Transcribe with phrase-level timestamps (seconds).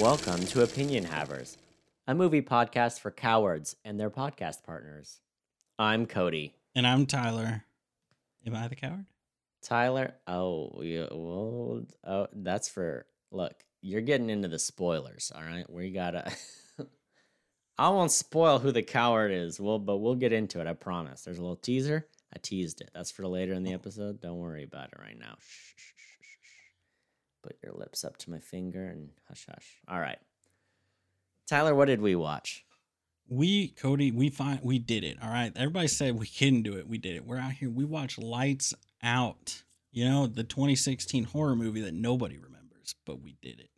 [0.00, 1.58] Welcome to Opinion Havers,
[2.06, 5.20] a movie podcast for cowards and their podcast partners.
[5.78, 6.54] I'm Cody.
[6.74, 7.64] And I'm Tyler.
[8.46, 9.04] Am I the coward?
[9.62, 13.52] Tyler, oh, yeah, well, oh, that's for look.
[13.82, 15.68] You're getting into the spoilers, all right?
[15.70, 16.32] We gotta.
[17.78, 19.60] I won't spoil who the coward is.
[19.60, 20.66] Well, but we'll get into it.
[20.66, 21.20] I promise.
[21.20, 22.06] There's a little teaser.
[22.34, 22.88] I teased it.
[22.94, 24.22] That's for later in the episode.
[24.22, 25.34] Don't worry about it right now.
[25.40, 25.99] Shh, shh.
[27.50, 29.80] Put your lips up to my finger and hush, hush.
[29.88, 30.18] All right.
[31.48, 32.64] Tyler, what did we watch?
[33.28, 35.16] We, Cody, we find we did it.
[35.20, 35.50] All right.
[35.56, 36.86] Everybody said we couldn't do it.
[36.86, 37.24] We did it.
[37.26, 37.68] We're out here.
[37.68, 39.64] We watched Lights Out.
[39.90, 43.70] You know, the 2016 horror movie that nobody remembers, but we did it.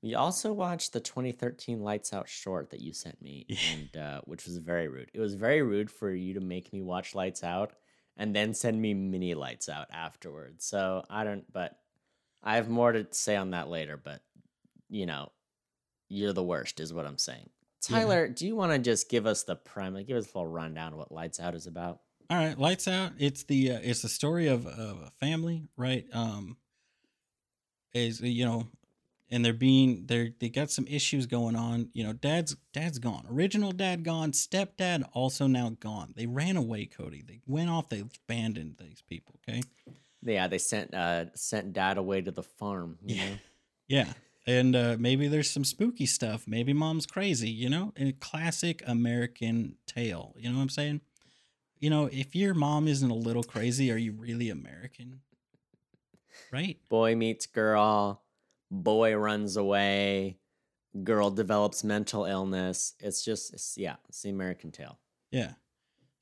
[0.00, 3.56] We also watched the 2013 Lights Out short that you sent me, Yeah.
[3.72, 5.10] and uh, which was very rude.
[5.12, 7.72] It was very rude for you to make me watch Lights Out
[8.16, 10.64] and then send me mini Lights Out afterwards.
[10.64, 11.76] So I don't, but
[12.42, 13.96] I have more to say on that later.
[13.96, 14.20] But
[14.88, 15.32] you know,
[16.08, 17.50] you're the worst, is what I'm saying.
[17.88, 17.98] Yeah.
[17.98, 20.92] Tyler, do you want to just give us the prime, give us a little rundown
[20.92, 22.00] of what Lights Out is about?
[22.28, 23.12] All right, lights out.
[23.18, 26.04] It's the uh, it's the story of, of a family, right?
[26.12, 26.56] Um,
[27.94, 28.68] is you know,
[29.30, 31.90] and they're being they're they got some issues going on.
[31.92, 33.26] You know, dad's dad's gone.
[33.30, 34.32] Original dad gone.
[34.32, 36.14] Stepdad also now gone.
[36.16, 37.22] They ran away, Cody.
[37.24, 37.88] They went off.
[37.88, 39.38] They abandoned these people.
[39.48, 39.62] Okay.
[40.26, 42.98] Yeah, they sent uh sent dad away to the farm.
[43.04, 43.28] You Yeah.
[43.30, 43.36] know?
[43.88, 44.12] Yeah.
[44.48, 46.44] And uh, maybe there's some spooky stuff.
[46.48, 47.92] Maybe mom's crazy, you know?
[47.96, 50.34] A classic American tale.
[50.38, 51.00] You know what I'm saying?
[51.78, 55.20] You know, if your mom isn't a little crazy, are you really American?
[56.52, 56.78] Right?
[56.88, 58.22] boy meets girl,
[58.70, 60.38] boy runs away,
[61.04, 62.94] girl develops mental illness.
[63.00, 64.98] It's just, it's, yeah, it's the American tale.
[65.30, 65.52] Yeah.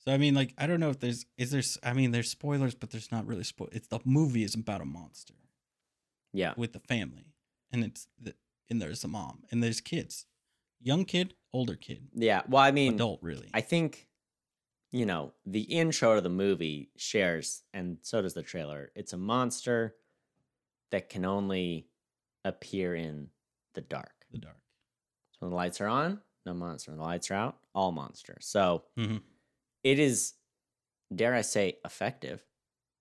[0.06, 1.62] So I mean, like, I don't know if there's is there.
[1.82, 3.68] I mean, there's spoilers, but there's not really spoil.
[3.72, 5.34] It's the movie is about a monster
[6.32, 6.52] Yeah.
[6.56, 7.32] with the family,
[7.72, 8.34] and it's the
[8.70, 10.26] and there's the mom and there's kids,
[10.80, 12.42] young kid, older kid, Yeah.
[12.48, 13.48] Well, I mean, adult, really.
[13.54, 14.08] I think,
[14.90, 18.90] you know, the intro to the movie shares, and so does the trailer.
[18.94, 19.96] It's a monster
[20.90, 21.88] that can only
[22.44, 23.30] appear in
[23.74, 24.10] the dark.
[24.30, 24.60] the dark.
[25.32, 26.90] So when the lights are on, no monster.
[26.90, 28.36] When the lights are out, all monster.
[28.40, 29.22] So Mhm.
[29.84, 30.32] It is,
[31.14, 32.42] dare I say, effective.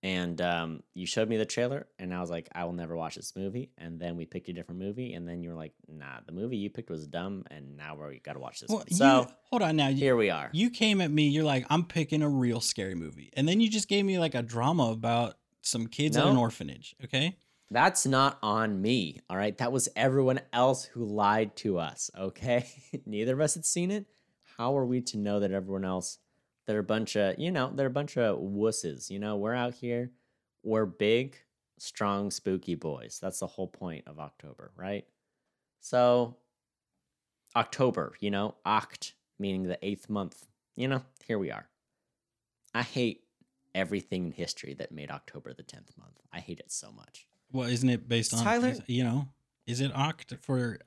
[0.02, 3.14] And um, you showed me the trailer, and I was like, I will never watch
[3.14, 3.70] this movie.
[3.78, 6.58] And then we picked a different movie, and then you were like, Nah, the movie
[6.58, 8.86] you picked was dumb, and now we got to watch this Well, one.
[8.90, 9.88] you, So hold on now.
[9.88, 10.50] You, here we are.
[10.52, 11.28] you came at me.
[11.28, 14.34] You're like, I'm picking a real scary movie, and then you just gave me like
[14.34, 16.94] a drama about some kids at an orphanage.
[17.02, 17.38] Okay.
[17.70, 19.20] That's not on me.
[19.30, 19.56] All right.
[19.56, 22.10] That was everyone else who lied to us.
[22.16, 22.68] Okay.
[23.06, 24.04] Neither of us had seen it.
[24.58, 26.18] How are we to know that everyone else,
[26.66, 29.10] they're a bunch of, you know, they're a bunch of wusses.
[29.10, 30.10] You know, we're out here.
[30.62, 31.36] We're big,
[31.78, 33.18] strong, spooky boys.
[33.20, 35.04] That's the whole point of October, right?
[35.80, 36.36] So,
[37.56, 40.46] October, you know, Oct, meaning the eighth month.
[40.76, 41.68] You know, here we are.
[42.74, 43.20] I hate
[43.74, 46.18] everything in history that made October the 10th month.
[46.32, 47.26] I hate it so much.
[47.52, 49.28] Well, isn't it based on Tyler- You know,
[49.66, 50.78] is it Oct for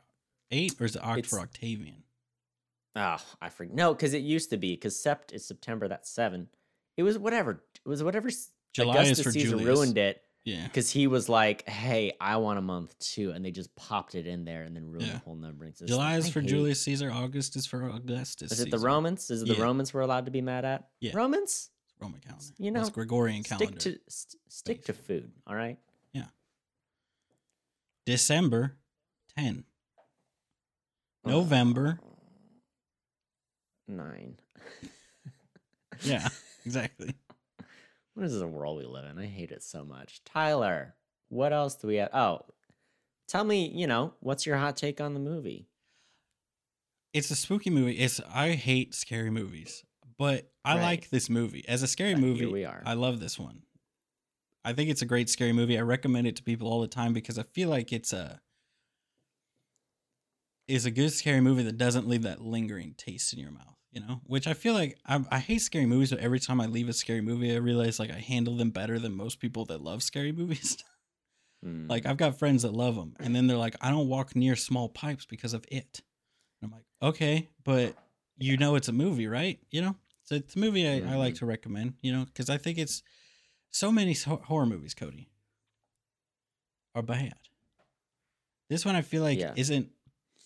[0.51, 2.03] eight or is it Oct It's- for Octavian?
[2.97, 3.75] Oh, I forget.
[3.75, 5.87] No, because it used to be because Sept is September.
[5.87, 6.47] That's seven.
[6.97, 7.63] It was whatever.
[7.85, 8.29] It was whatever.
[8.73, 9.67] July is Augustus for Caesar Julius.
[9.67, 10.63] ruined it Yeah.
[10.65, 14.25] because he was like, "Hey, I want a month too," and they just popped it
[14.25, 15.13] in there and then ruined Yeah.
[15.13, 15.87] the whole numbering system.
[15.89, 17.11] July is I for Julius Caesar.
[17.11, 18.51] August is for Augustus.
[18.51, 19.29] Is it the Romans?
[19.29, 19.61] Is it the Yeah.
[19.63, 20.89] Romans we're allowed to be mad at?
[20.99, 21.11] Yeah.
[21.15, 21.69] Romans.
[21.99, 22.45] Roman calendar?
[22.57, 23.79] You know, Gregorian calendar.
[23.79, 25.31] Stick to st- stick to food.
[25.45, 25.77] All right.
[26.13, 26.27] Yeah.
[28.05, 28.77] December
[29.35, 29.65] ten.
[31.25, 31.99] November.
[33.87, 34.37] Nine.
[36.01, 36.27] Yeah,
[36.65, 37.15] exactly.
[38.13, 39.17] What is the world we live in?
[39.19, 40.23] I hate it so much.
[40.23, 40.95] Tyler,
[41.29, 42.09] what else do we have?
[42.13, 42.41] Oh,
[43.27, 45.67] tell me, you know, what's your hot take on the movie?
[47.13, 47.93] It's a spooky movie.
[47.97, 49.83] It's I hate scary movies,
[50.17, 50.81] but I Right.
[50.81, 51.63] like this movie.
[51.67, 52.83] As a scary Uh, here movie, we are.
[52.85, 53.63] I love this one.
[54.65, 55.77] I think it's a great scary movie.
[55.77, 58.41] I recommend it to people all the time because I feel like it's a
[60.67, 64.01] is a good scary movie that doesn't leave that lingering taste in your mouth, you
[64.01, 64.21] know?
[64.25, 66.93] Which I feel like I, I hate scary movies, but every time I leave a
[66.93, 70.31] scary movie, I realize like I handle them better than most people that love scary
[70.41, 70.77] movies.
[71.63, 71.87] Hmm.
[71.87, 74.55] Like I've got friends that love them, and then they're like, I don't walk near
[74.55, 76.01] small pipes because of it.
[76.61, 77.95] And I'm like, okay, but
[78.37, 79.59] you know it's a movie, right?
[79.71, 81.39] You know, so it's a movie I, I like Mhm.
[81.39, 81.93] to recommend.
[82.01, 83.01] You know, because I think it's
[83.71, 85.29] so many horror movies, Cody,
[86.93, 87.33] are bad.
[88.69, 89.53] This one I feel like Yeah.
[89.55, 89.89] isn't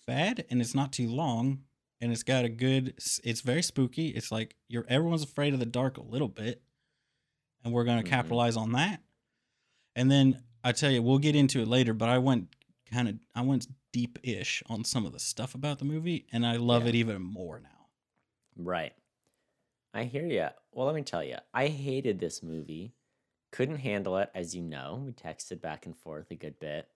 [0.05, 1.63] bad, and it's not too long,
[2.01, 2.95] and it's got a good.
[3.23, 4.07] It's very spooky.
[4.09, 6.61] It's like you're everyone's afraid of the dark a little bit,
[7.63, 8.07] and we're gonna Mhm.
[8.07, 9.01] capitalize on that.
[9.95, 12.55] And then I tell you, we'll get into it later, but I went
[12.85, 16.45] kind of I went deep ish on some of the stuff about the movie, and
[16.45, 16.89] I love Yeah.
[16.89, 17.87] it even more now.
[18.55, 18.93] Right.
[19.93, 20.47] I hear you.
[20.71, 22.93] Well, let me tell you, I hated this movie.
[23.51, 25.03] Couldn't handle it, as you know.
[25.05, 26.89] We texted back and forth a good bit.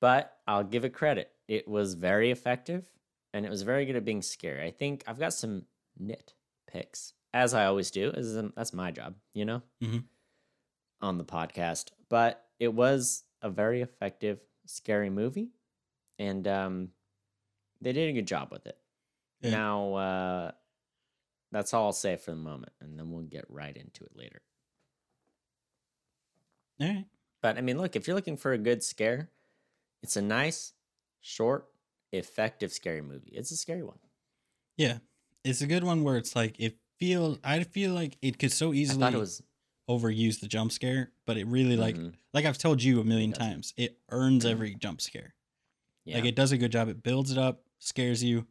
[0.00, 1.34] But I'll give it credit.
[1.48, 2.88] It was very effective
[3.34, 4.64] and it was very good at being scary.
[4.64, 5.66] I think I've got some
[6.00, 8.10] nitpicks, as I always do.
[8.12, 10.04] As That's my job, you know, Mhm.
[11.02, 11.90] on the podcast.
[12.08, 15.50] But it was a very effective, scary movie.
[16.18, 16.92] And um,
[17.80, 18.78] they did a good job with it.
[19.40, 19.50] Yeah.
[19.50, 20.52] Now, uh,
[21.50, 24.42] that's all I'll say for the moment, and then we'll get right into it later.
[26.80, 27.06] All right.
[27.42, 29.30] But I mean, look, if you're looking for a good scare,
[30.02, 30.72] it's a nice,
[31.20, 31.68] short,
[32.16, 33.30] effective scary movie.
[33.32, 33.98] It's a scary one.
[34.76, 34.98] Yeah,
[35.44, 37.38] it's a good one where it's like it feels.
[37.44, 39.42] I feel like it could so I easily thought it was
[39.88, 42.14] overuse the jump scare, but it really like Mhm.
[42.32, 43.44] like I've told you a million doesn't.
[43.52, 45.34] times, it earns every jump scare.
[46.04, 46.16] yeah.
[46.16, 46.88] Like it does a good job.
[46.88, 48.46] It builds it up, scares you,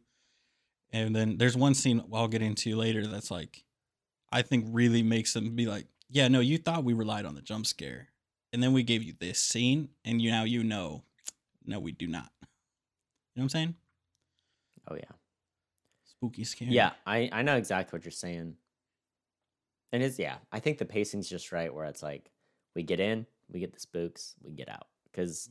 [0.92, 3.64] and then there's one scene I'll get into later that's like,
[4.32, 7.42] I think really makes them be like, yeah, no, you thought we relied on the
[7.42, 8.08] jump scare,
[8.52, 11.04] and then we gave you this scene, and you now you know,
[11.64, 12.30] no, we do not.
[13.34, 13.74] You know what I'm saying?
[14.90, 15.12] oh yeah,
[16.04, 16.68] Spooky scare.
[16.68, 16.92] yeah.
[17.06, 18.56] I I know exactly what you're saying.
[19.92, 20.36] And it's yeah.
[20.52, 22.30] I think the pacing's just right, where it's like
[22.74, 24.86] we get in, we get the spooks, we get out.
[25.10, 25.48] Because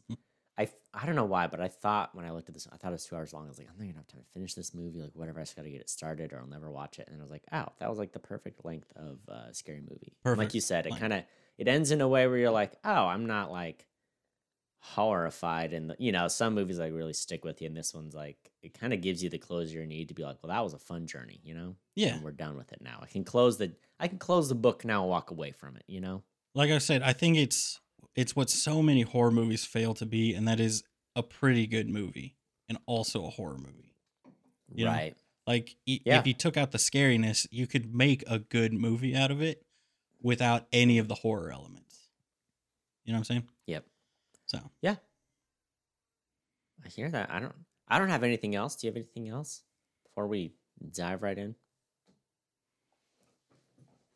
[0.58, 2.78] I I I don't know why, but I thought when I looked at this, I
[2.78, 3.46] thought it was two hours long.
[3.46, 5.02] I was like, I'm not gonna have time to finish this movie.
[5.02, 7.08] Like whatever, I just got to get it started, or I'll never watch it.
[7.10, 10.14] And I was like, oh, that was like the perfect length of uh, scary movie.
[10.26, 11.24] And Like you said, it kind of
[11.58, 13.86] it ends in a way where you're like, oh, I'm not like
[14.84, 15.74] horrified.
[15.74, 18.78] And you know, some movies like really stick with you, and this one's like it
[18.78, 20.80] kind of gives you the closure you need to be like, well, that was a
[20.80, 21.76] fun journey, you know.
[21.96, 22.16] Yeah.
[22.16, 23.00] And we're done with it now.
[23.02, 25.84] I can close the I can close the book now and walk away from it.
[25.88, 26.24] You know.
[26.54, 27.80] like I said, I think it's
[28.16, 30.84] it's what so many horror movies fail to be, and that is
[31.16, 32.36] a pretty good movie
[32.70, 33.96] and also a horror movie.
[34.74, 34.92] You know?
[34.92, 35.16] right.
[35.48, 36.20] Like i- Yeah.
[36.20, 39.64] if you took out the scariness, you could make a good movie out of it
[40.22, 42.10] without any of the horror elements.
[43.04, 43.48] You know what I'm saying?
[44.54, 44.98] So Yeah.
[46.84, 47.32] I hear that.
[47.32, 47.56] I don't
[47.88, 48.76] I don't have anything else.
[48.76, 49.64] Do you have anything else
[50.04, 50.54] before we
[50.92, 51.56] dive right in?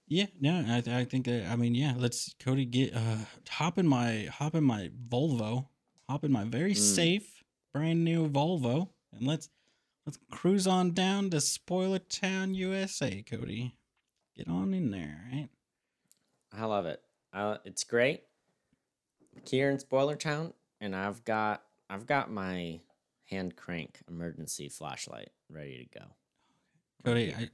[0.08, 3.18] yeah, no, I, th- I think that, I mean, yeah, let's Cody get uh
[3.50, 5.68] hop in my hop in my Volvo,
[6.10, 6.76] hop in my very Mm.
[6.76, 7.44] safe
[7.74, 9.50] brand new Volvo, and let's
[10.06, 13.78] let's cruise on down to Spoiler Town, USA, Cody.
[14.36, 15.50] Get on in there, right?
[16.52, 17.02] I love it.
[17.34, 18.24] Uh, it's great.
[19.46, 22.80] Here in Spoiler Town, and I've got I've got my
[23.30, 26.06] hand crank emergency flashlight ready to go.
[27.04, 27.34] Cody.
[27.34, 27.50] I,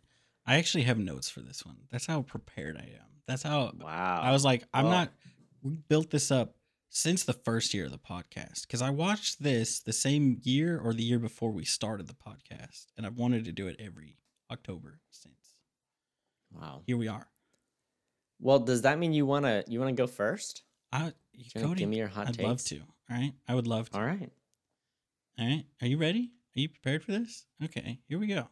[0.46, 1.78] I actually have notes for this one.
[1.92, 3.08] That's how prepared I am.
[3.28, 4.20] That's how Wow.
[4.22, 5.14] I was like, I'm Well- not.
[5.62, 6.56] We built this up
[6.90, 10.94] since the first year of the podcast because I watched this the same year or
[10.94, 14.18] the year before we started the podcast, and I've wanted to do it every
[14.52, 15.56] October since.
[16.52, 16.82] wow.
[16.86, 17.28] Here we are.
[18.40, 20.64] Well, does that mean you wanna you wanna go first?
[20.94, 22.48] I, Do you wanna Cody, give me your hot I'd takes?
[22.48, 22.78] love to.
[22.80, 23.98] All right, I would love to.
[23.98, 24.30] All right.
[25.40, 26.32] All right, are you ready?
[26.56, 27.46] Are you prepared for this?
[27.64, 28.48] Okay, here we go.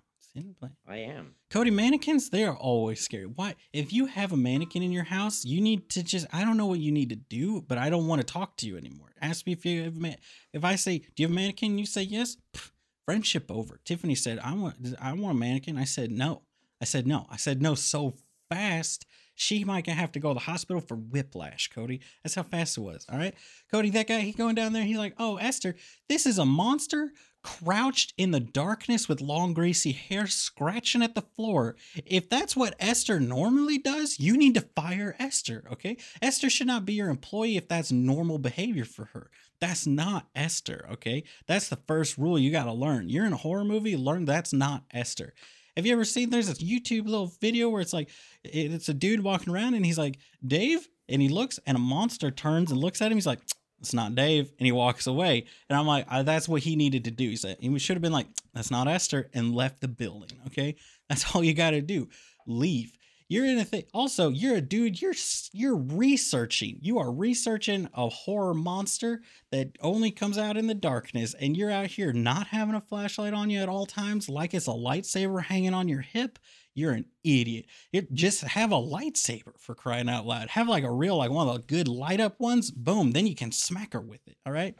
[0.88, 1.36] I am.
[1.50, 3.26] Cody, mannequins, they are always scary.
[3.26, 3.56] Why?
[3.74, 6.68] If you have a mannequin in your house, you need to just, I don't know
[6.68, 9.12] what you need to do, but I don't want to talk to you anymore.
[9.22, 10.16] Ask me if you have a man.
[10.54, 11.78] If I say, do you have a mannequin?
[11.78, 12.38] You say yes.
[12.54, 12.72] Pff,
[13.06, 13.82] friendship over.
[13.84, 15.78] Tiffany said, I want, I want a mannequin.
[15.78, 16.44] I said, no.
[16.80, 17.28] I said, no.
[17.30, 18.14] I said, no so
[18.50, 19.06] fast.
[19.42, 22.00] She might have to go to the hospital for whiplash, Cody.
[22.22, 23.08] That's how fast it was.
[23.12, 23.34] All right.
[23.72, 24.84] Cody, that guy, he going down there.
[24.84, 25.76] He's like, oh, Esther,
[26.08, 31.24] this is a monster crouched in the darkness with long greasy hair scratching at the
[31.24, 31.76] floor.
[32.06, 35.98] If that's what Esther normally does, you need to fire Esther, okay?
[36.22, 39.32] Esther should not be your employee if that's normal behavior for her.
[39.60, 41.24] That's not Esther, okay?
[41.48, 43.10] That's the first rule you got to learn.
[43.10, 45.34] You're in a horror movie, learn that's not Esther.
[45.76, 48.10] Have you ever seen there's this YouTube little video where it's like
[48.44, 52.32] it's a dude walking around and he's like, "Dave?" and he looks and a monster
[52.32, 53.18] turns and looks at him.
[53.18, 53.42] He's like,
[53.80, 55.46] "It's not Dave." And he walks away.
[55.70, 58.02] And I'm like, "Uh, "That's what he needed to do." He said he should have
[58.02, 60.76] been like, "That's not Esther," and left the building, okay?
[61.08, 62.10] That's all you got to do.
[62.48, 62.98] Leave.
[63.32, 63.86] You're in a thing.
[63.94, 65.02] Also, you're a dude.
[65.02, 65.14] You're
[65.54, 66.80] you're researching.
[66.82, 69.22] You are researching a horror monster
[69.54, 73.34] that only comes out in the darkness, and you're out here not having a flashlight
[73.34, 76.40] on you at all times, like it's a lightsaber hanging on your hip.
[76.76, 77.68] You're an idiot.
[77.94, 80.50] It, just have a lightsaber for crying out loud.
[80.50, 82.70] Have like a real, like one of the good light up ones.
[82.70, 83.12] Boom.
[83.12, 84.36] Then you can smack her with it.
[84.46, 84.76] All right.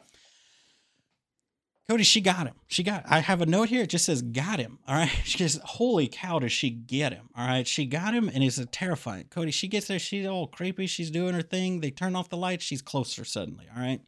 [1.92, 2.54] Cody, she got him.
[2.68, 3.04] She got.
[3.06, 3.82] I have a note here.
[3.82, 5.10] It just says "got him." All right.
[5.24, 7.28] She just, holy cow, does she get him?
[7.36, 7.66] All right.
[7.66, 9.26] She got him, and it's terrifying.
[9.28, 9.98] Cody, she gets there.
[9.98, 10.86] She's all creepy.
[10.86, 11.80] She's doing her thing.
[11.80, 12.64] They turn off the lights.
[12.64, 13.66] She's closer suddenly.
[13.76, 14.00] All right.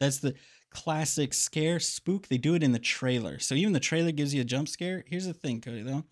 [0.00, 0.34] That's the
[0.70, 2.26] classic scare spook.
[2.26, 3.38] They do it in the trailer.
[3.38, 5.04] So even the trailer gives you a jump scare.
[5.06, 6.06] Here's the thing, Cody, though.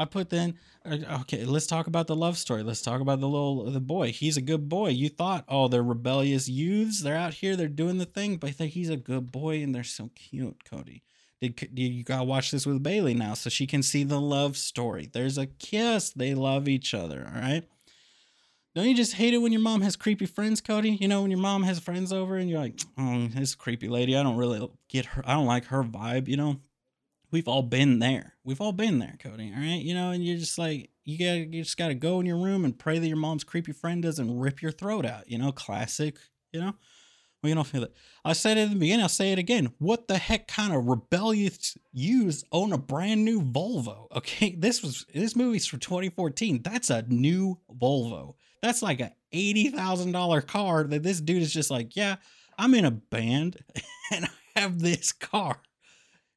[0.00, 2.62] I put then uh, okay, let's talk about the love story.
[2.62, 4.12] Let's talk about the little the boy.
[4.12, 4.88] He's a good boy.
[4.88, 7.02] You thought, oh, they're rebellious youths.
[7.02, 10.10] They're out here, they're doing the thing, but he's a good boy and they're so
[10.14, 11.02] cute, Cody.
[11.40, 15.08] Did, you gotta watch this with Bailey now so she can see the love story.
[15.10, 16.10] There's a kiss.
[16.10, 17.30] They love each other.
[17.34, 17.64] All right.
[18.74, 20.90] Don't you just hate it when your mom has creepy friends, Cody?
[20.90, 24.16] You know, when your mom has friends over and you're like, oh, this creepy lady.
[24.16, 25.22] I don't really get her.
[25.26, 26.28] I don't like her vibe.
[26.28, 26.60] You know,
[27.30, 28.34] we've all been there.
[28.44, 29.52] We've all been there, Cody.
[29.54, 29.80] All right.
[29.80, 32.36] You know, and you're just like, you got you just got to go in your
[32.36, 35.30] room and pray that your mom's creepy friend doesn't rip your throat out.
[35.30, 36.18] You know, classic.
[36.52, 36.74] You know,
[37.42, 37.94] we don't feel it.
[38.24, 39.02] I said it in the beginning.
[39.02, 39.72] I'll say it again.
[39.78, 44.06] What the heck kind of rebellious use own a brand new Volvo?
[44.14, 46.62] Okay, this was this movie's from 2014.
[46.62, 48.34] That's a new Volvo.
[48.62, 52.16] That's like a eighty thousand dollar car that this dude is just like, yeah,
[52.58, 53.56] I'm in a band
[54.12, 55.60] and I have this car.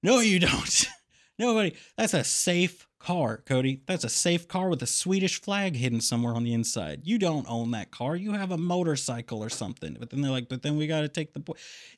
[0.04, 0.88] No, you don't.
[1.40, 1.74] Nobody.
[1.98, 3.82] That's a safe car, Cody.
[3.88, 7.02] That's a safe car with a Swedish flag hidden somewhere on the inside.
[7.04, 8.16] You don't own that car.
[8.16, 9.98] You have a motorcycle or something.
[10.00, 11.54] But then they're like, but then we got to take the boy.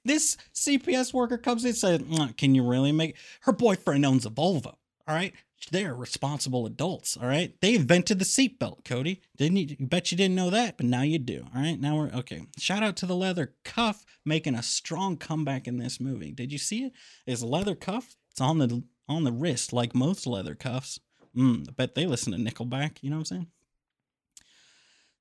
[0.05, 4.25] This CPS worker comes in and says, mm, can you really make her boyfriend owns
[4.25, 4.75] a Volvo?
[5.07, 5.33] All right.
[5.71, 7.17] They are responsible adults.
[7.17, 7.53] All right.
[7.61, 9.21] They invented the seatbelt, Cody.
[9.37, 9.75] Didn't you?
[9.79, 9.87] you?
[9.87, 11.45] Bet you didn't know that, but now you do.
[11.55, 11.79] All right.
[11.79, 12.45] Now we're okay.
[12.57, 16.31] Shout out to the leather cuff making a strong comeback in this movie.
[16.31, 16.93] Did you see it?
[17.25, 18.15] Is leather cuff?
[18.31, 20.99] It's on the on the wrist like most leather cuffs.
[21.35, 22.97] Mm, I bet they listen to Nickelback.
[23.01, 23.47] You know what I'm saying?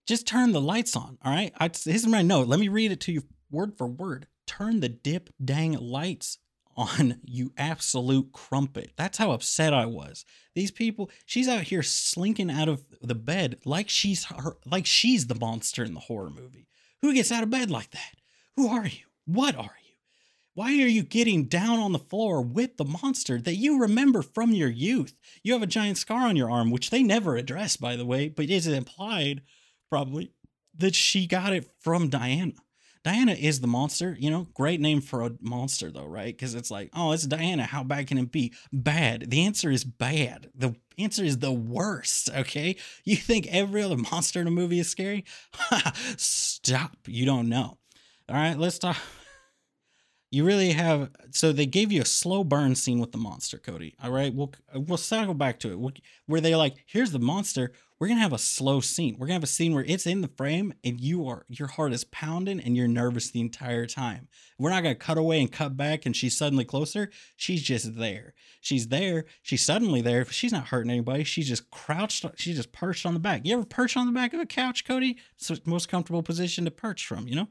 [0.07, 1.19] Just turn the lights on.
[1.25, 1.53] All right.
[1.59, 2.49] I, here's my note.
[2.49, 4.27] Let me read it to you word for word.
[4.47, 6.39] Turn the dip dang lights
[6.77, 8.93] on, you absolute crumpet.
[8.97, 10.25] That's how upset I was.
[10.55, 15.27] These people, she's out here slinking out of the bed like she's her, like she's
[15.27, 16.69] the monster in the horror movie.
[17.03, 18.13] Who gets out of bed like that?
[18.57, 19.05] Who are you?
[19.27, 19.85] What are you?
[20.55, 24.53] Why are you getting down on the floor with the monster that you remember from
[24.53, 25.15] your youth?
[25.43, 28.29] You have a giant scar on your arm, which they never address, by the way,
[28.29, 29.43] but is implied
[29.91, 30.31] probably
[30.77, 32.53] that she got it from Diana?
[33.05, 36.35] Diana is the monster, you know, great name for a monster though, right?
[36.35, 37.65] Because it's like, oh, it's Diana.
[37.65, 38.55] How bad can it be?
[38.73, 39.31] Bad.
[39.31, 40.49] The answer is bad.
[40.55, 42.77] The answer is the worst, okay?
[43.05, 45.27] You think every other monster in a movie is scary?
[46.17, 46.97] Stop.
[47.07, 47.77] You don't know.
[48.29, 48.97] All right, let's talk
[50.35, 53.95] you really have so they gave you a slow burn scene with the monster cody
[54.03, 54.35] all right?
[54.35, 56.01] We'll we'll cycle back to it.
[56.27, 57.73] Where they're like here's the monster.
[57.99, 59.17] We're gonna have a slow scene.
[59.19, 61.93] We're gonna have a scene where it's in the frame and you are your heart
[61.93, 64.29] is pounding and you're nervous the entire time.
[64.59, 67.11] We're not gonna cut away and cut back and she's suddenly closer.
[67.37, 68.35] She's just there.
[68.61, 69.27] She's there.
[69.43, 70.25] She's suddenly there.
[70.27, 71.25] She's not hurting anybody.
[71.25, 73.43] She's just crouched she's just perched on the back.
[73.45, 75.17] You ever perch on the back of a couch cody?
[75.37, 77.49] It's the most comfortable position to perch from you know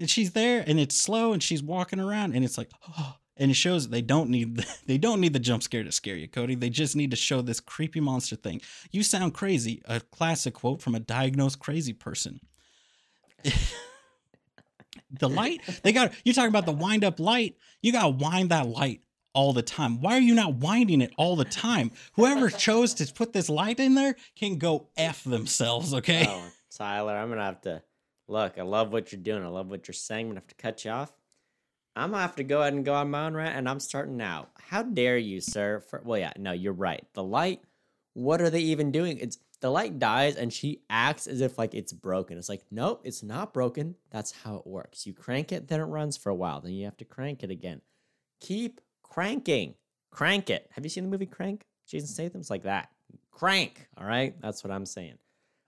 [0.00, 3.50] and she's there and it's slow and she's walking around and it's like oh and
[3.50, 6.28] it shows they don't need the, they don't need the jump scare to scare you
[6.28, 6.54] cody.
[6.54, 8.60] They just need to show this creepy monster thing.
[8.90, 9.80] You sound crazy.
[9.86, 12.40] A classic quote from a diagnosed crazy person.
[15.12, 15.60] The light?
[15.82, 17.56] They got you're talking about the wind up light?
[17.82, 19.00] You got to wind that light
[19.34, 20.00] all the time.
[20.00, 21.90] Why are you not winding it all the time?
[22.14, 26.26] Whoever chose to put this light in there can go f themselves okay?
[26.28, 27.82] Oh, tyler i'm gonna have to
[28.30, 29.44] look, I love what you're doing.
[29.44, 30.26] I love what you're saying.
[30.26, 31.12] I'm gonna have to cut you off.
[31.96, 34.16] I'm gonna have to go ahead and go on my own rant, and I'm starting
[34.16, 34.48] now.
[34.58, 35.80] How dare you, sir?
[35.80, 37.04] For, well, yeah, no, you're right.
[37.14, 37.62] The light.
[38.14, 39.18] What are they even doing?
[39.18, 42.38] It's the light dies, and she acts as if like it's broken.
[42.38, 43.96] It's like, nope, it's not broken.
[44.10, 45.06] That's how it works.
[45.06, 46.60] You crank it, then it runs for a while.
[46.60, 47.82] Then you have to crank it again.
[48.40, 49.74] Keep cranking.
[50.10, 50.68] Crank it.
[50.72, 51.66] Have you seen the movie Crank?
[51.86, 52.88] Jason Statham's like that.
[53.30, 53.86] Crank.
[53.96, 55.18] All right, that's what I'm saying.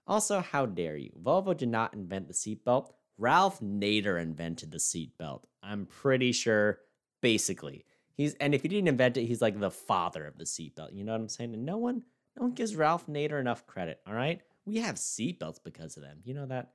[0.05, 1.11] Also, how dare you?
[1.21, 2.89] Volvo did not invent the seatbelt.
[3.17, 5.43] Ralph Nader invented the seatbelt.
[5.61, 6.79] I'm pretty sure,
[7.21, 7.85] basically.
[8.15, 10.93] He's and if he didn't invent it, he's like the father of the seatbelt.
[10.93, 11.53] You know what I'm saying?
[11.53, 12.03] And no one,
[12.37, 14.01] no one gives Ralph Nader enough credit.
[14.05, 16.19] All right, we have seatbelts because of them.
[16.23, 16.71] You know that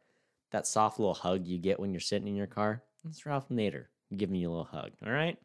[0.51, 2.83] that soft little hug you get when you're sitting in your car.
[3.09, 4.93] It's Ralph Nader giving you a little hug.
[5.05, 5.39] All right.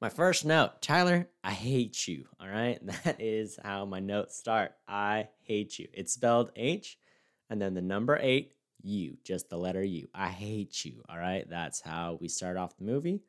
[0.00, 2.24] My first note, Tyler, I hate you.
[2.40, 2.80] All right.
[3.04, 4.72] That is how my notes start.
[4.88, 5.88] I hate you.
[5.92, 6.98] It's spelled H
[7.50, 10.08] and then the number eight, U, just the letter U.
[10.14, 11.02] I hate you.
[11.08, 11.48] All right.
[11.48, 13.20] That's how we start off the movie.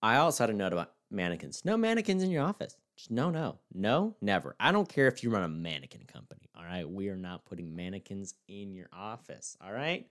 [0.00, 1.64] I also had a note about mannequins.
[1.64, 2.76] No mannequins in your office.
[2.96, 4.54] Just no, no, no, never.
[4.60, 6.48] I don't care if you run a mannequin company.
[6.56, 6.88] All right.
[6.88, 9.56] We are not putting mannequins in your office.
[9.60, 10.06] All right.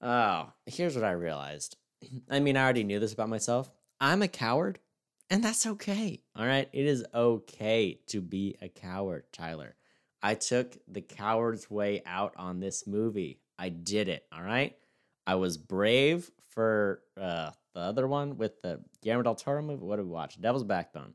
[0.00, 1.76] Oh, here's what I realized.
[2.30, 3.70] I mean, I already knew this about myself.
[4.00, 4.78] I'm a coward,
[5.30, 6.22] and that's okay.
[6.34, 6.68] All right.
[6.72, 9.74] It is okay to be a coward, Tyler.
[10.22, 13.40] I took the coward's way out on this movie.
[13.58, 14.24] I did it.
[14.32, 14.76] All right.
[15.26, 19.84] I was brave for uh, the other one with the Guillermo del Toro movie.
[19.84, 20.40] What did we watch?
[20.40, 21.14] Devil's Backbone.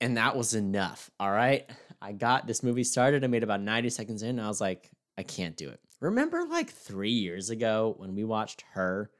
[0.00, 1.10] And that was enough.
[1.20, 1.68] All right.
[2.00, 3.24] I got this movie started.
[3.24, 4.30] I made about 90 seconds in.
[4.30, 5.80] And I was like, I can't do it.
[6.00, 9.10] Remember like three years ago when we watched her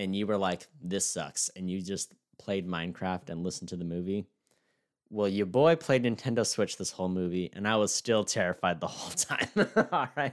[0.00, 1.50] and you were like, this sucks.
[1.54, 4.24] And you just played Minecraft and listened to the movie?
[5.10, 8.86] Well, your boy played Nintendo Switch this whole movie, and I was still terrified the
[8.88, 9.48] whole time.
[9.92, 10.32] All right.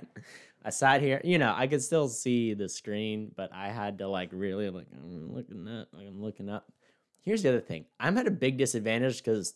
[0.64, 4.08] I sat here, you know, I could still see the screen, but I had to
[4.08, 6.72] like really like I'm looking up, like I'm looking up.
[7.22, 7.86] Here's the other thing.
[8.00, 9.54] I'm at a big disadvantage because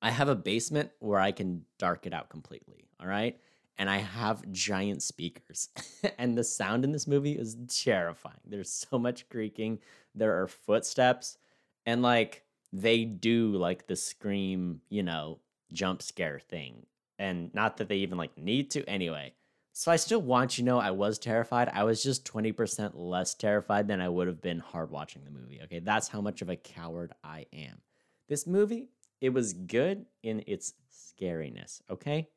[0.00, 2.88] I have a basement where I can dark it out completely.
[3.00, 3.38] All right.
[3.80, 5.70] And I have giant speakers.
[6.18, 8.36] and the sound in this movie is terrifying.
[8.46, 9.78] There's so much creaking.
[10.14, 11.38] There are footsteps.
[11.86, 12.44] And like
[12.74, 15.38] they do like the scream, you know,
[15.72, 16.84] jump scare thing.
[17.18, 19.32] And not that they even like need to anyway.
[19.72, 21.70] So I still want you to know I was terrified.
[21.72, 25.60] I was just 20% less terrified than I would have been hard watching the movie.
[25.64, 27.80] Okay, that's how much of a coward I am.
[28.28, 28.90] This movie,
[29.22, 32.28] it was good in its scariness, okay?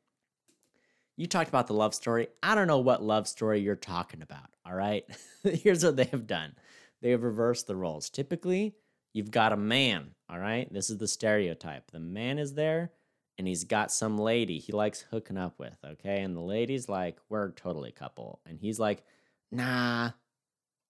[1.16, 2.28] You talked about the love story.
[2.42, 5.04] I don't know what love story you're talking about, all right?
[5.44, 6.54] Here's what they have done.
[7.02, 8.10] They have reversed the roles.
[8.10, 8.74] Typically,
[9.12, 10.72] you've got a man, all right?
[10.72, 11.90] This is the stereotype.
[11.90, 12.90] The man is there
[13.38, 16.22] and he's got some lady he likes hooking up with, okay?
[16.22, 18.40] And the lady's like, we're totally a couple.
[18.46, 19.02] And he's like,
[19.50, 20.10] nah,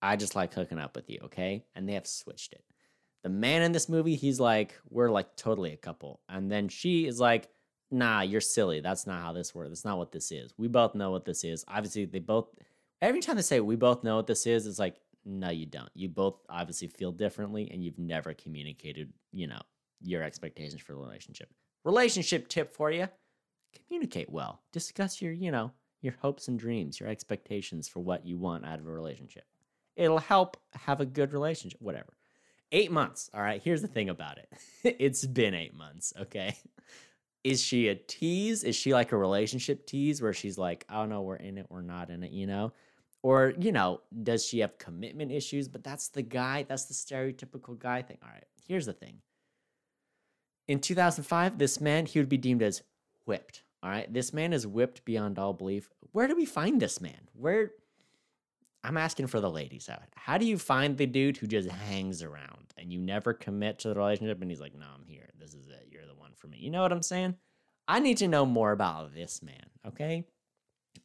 [0.02, 1.64] I just like hooking up with you, okay?
[1.74, 2.64] And they have switched it.
[3.22, 6.20] The man in this movie, he's like, we're like totally a couple.
[6.28, 7.48] And then she is like,
[7.94, 8.80] nah, you're silly.
[8.80, 9.70] That's not how this works.
[9.70, 10.52] That's not what this is.
[10.58, 11.64] We both know what this is.
[11.68, 12.48] Obviously, they both,
[13.00, 15.90] every time they say we both know what this is, it's like, no, you don't.
[15.94, 19.60] You both obviously feel differently and you've never communicated, you know,
[20.02, 21.48] your expectations for the relationship.
[21.84, 23.08] Relationship tip for you
[23.74, 24.60] communicate well.
[24.72, 28.78] Discuss your, you know, your hopes and dreams, your expectations for what you want out
[28.78, 29.44] of a relationship.
[29.96, 32.14] It'll help have a good relationship, whatever.
[32.72, 33.30] Eight months.
[33.32, 33.62] All right.
[33.62, 34.48] Here's the thing about it
[34.98, 36.12] it's been eight months.
[36.20, 36.56] Okay.
[37.44, 38.64] Is she a tease?
[38.64, 41.82] Is she like a relationship tease where she's like, oh no, we're in it, we're
[41.82, 42.72] not in it, you know?
[43.22, 45.68] Or, you know, does she have commitment issues?
[45.68, 48.18] But that's the guy, that's the stereotypical guy thing.
[48.22, 48.44] All right.
[48.66, 49.20] Here's the thing
[50.68, 52.82] in 2005, this man, he would be deemed as
[53.26, 53.62] whipped.
[53.82, 54.12] All right.
[54.12, 55.90] This man is whipped beyond all belief.
[56.12, 57.28] Where do we find this man?
[57.34, 57.72] Where?
[58.84, 60.02] I'm asking for the ladies out.
[60.14, 63.88] How do you find the dude who just hangs around and you never commit to
[63.88, 65.30] the relationship and he's like, no, I'm here.
[65.40, 65.88] This is it.
[65.90, 66.58] You're the one for me.
[66.58, 67.34] You know what I'm saying?
[67.88, 70.26] I need to know more about this man, okay?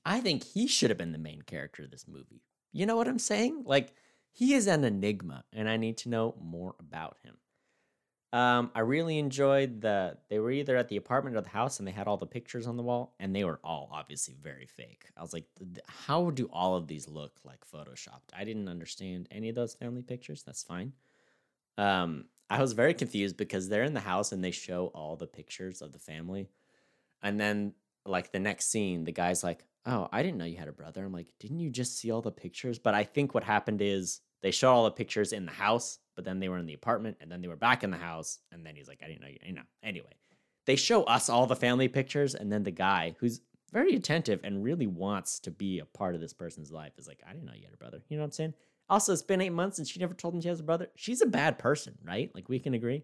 [0.05, 2.43] I think he should have been the main character of this movie.
[2.73, 3.63] You know what I'm saying?
[3.65, 3.93] Like,
[4.31, 7.35] he is an enigma, and I need to know more about him.
[8.31, 10.17] Um, I really enjoyed the.
[10.29, 12.67] They were either at the apartment or the house, and they had all the pictures
[12.67, 15.07] on the wall, and they were all obviously very fake.
[15.17, 15.45] I was like,
[15.87, 18.31] how do all of these look like photoshopped?
[18.37, 20.43] I didn't understand any of those family pictures.
[20.43, 20.93] That's fine.
[21.79, 25.27] Um, I was very confused because they're in the house and they show all the
[25.27, 26.51] pictures of the family,
[27.23, 27.73] and then
[28.05, 31.03] like the next scene, the guy's like, "Oh, I didn't know you had a brother."
[31.03, 34.21] I'm like, "Didn't you just see all the pictures?" But I think what happened is
[34.41, 37.15] they showed all the pictures in the house but then they were in the apartment
[37.21, 39.29] and then they were back in the house and then he's like i didn't know
[39.29, 39.62] you, you know.
[39.82, 40.12] Anyway
[40.65, 43.39] they show us all the family pictures and then the guy who's
[43.71, 47.21] very attentive and really wants to be a part of this person's life is like
[47.25, 48.01] i didn't know you had a brother.
[48.10, 48.53] You know what i'm saying?
[48.89, 50.88] Also it's been eight months and she never told him she has a brother.
[50.97, 52.29] She's a bad person right?
[52.36, 53.03] Like we can agree.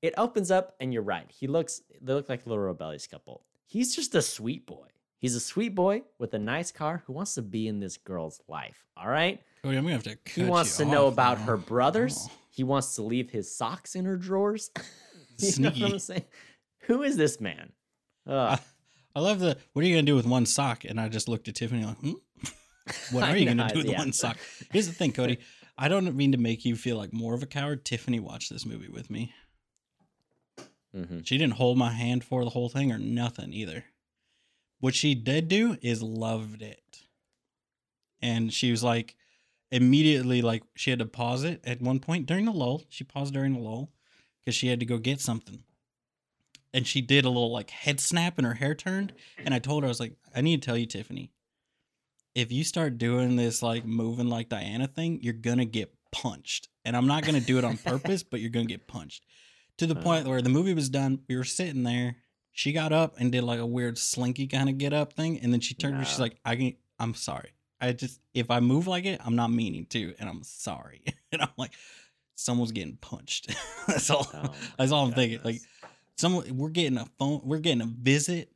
[0.00, 1.30] It opens up and you're right.
[1.30, 3.42] He looks they look like a little rebellious couple.
[3.66, 4.86] He's just a sweet boy.
[5.18, 8.40] He's a sweet boy with a nice car who wants to be in this girl's
[8.48, 9.40] life all right?
[9.40, 10.18] Oh, Cody, I'm gonna have to.
[10.26, 11.44] he wants to know about now.
[11.46, 12.28] her brothers.
[12.28, 12.32] Oh.
[12.50, 14.70] He wants to leave his socks in her drawers.
[15.38, 15.80] you Sneaky.
[15.80, 16.24] know what I'm saying?
[16.82, 17.72] Who is this man?
[18.26, 18.58] I,
[19.14, 19.56] I, love the.
[19.72, 20.84] What are you gonna do with one sock?
[20.84, 22.12] And I just looked at Tiffany like, hmm?
[23.12, 23.98] What are you gonna do with yeah.
[23.98, 24.38] one sock?
[24.72, 25.38] Here's the thing, Cody.
[25.76, 27.84] I don't mean to make you feel like more of a coward.
[27.84, 29.32] Tiffany watched this movie with me.
[30.94, 31.20] Mm-hmm.
[31.22, 33.84] She didn't hold my hand for the whole thing or nothing either.
[34.80, 37.02] What she did do is loved it.
[38.20, 39.16] And she was like,
[39.70, 42.82] immediately like she had to pause it at one point during the lull.
[42.88, 43.90] She paused during the lull
[44.40, 45.62] because she had to go get something.
[46.72, 49.12] And she did a little like head snap and her hair turned.
[49.38, 51.32] And I told her, I was like, I need to tell you, Tiffany,
[52.34, 56.68] if you start doing this like moving like Diana thing, you're gonna get punched.
[56.84, 59.24] And I'm not gonna do it on purpose, but you're gonna get punched.
[59.78, 60.02] To the uh.
[60.02, 62.16] point where the movie was done, we were sitting there.
[62.52, 65.52] She got up and did like a weird slinky kind of get up thing, and
[65.52, 65.98] then she turned.
[65.98, 66.04] No.
[66.04, 67.52] She's like, "I can, I'm sorry.
[67.80, 71.02] I just if I move like it, I'm not meaning to, and I'm sorry.
[71.32, 71.72] and I'm like,
[72.34, 73.54] someone's getting punched.
[73.86, 74.28] that's all.
[74.32, 75.40] Oh, that's all I'm thinking.
[75.44, 75.60] Like,
[76.16, 78.50] someone we're getting a phone, we're getting a visit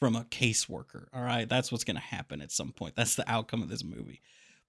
[0.00, 1.06] from a caseworker.
[1.12, 2.94] All right, that's what's gonna happen at some point.
[2.96, 4.20] That's the outcome of this movie.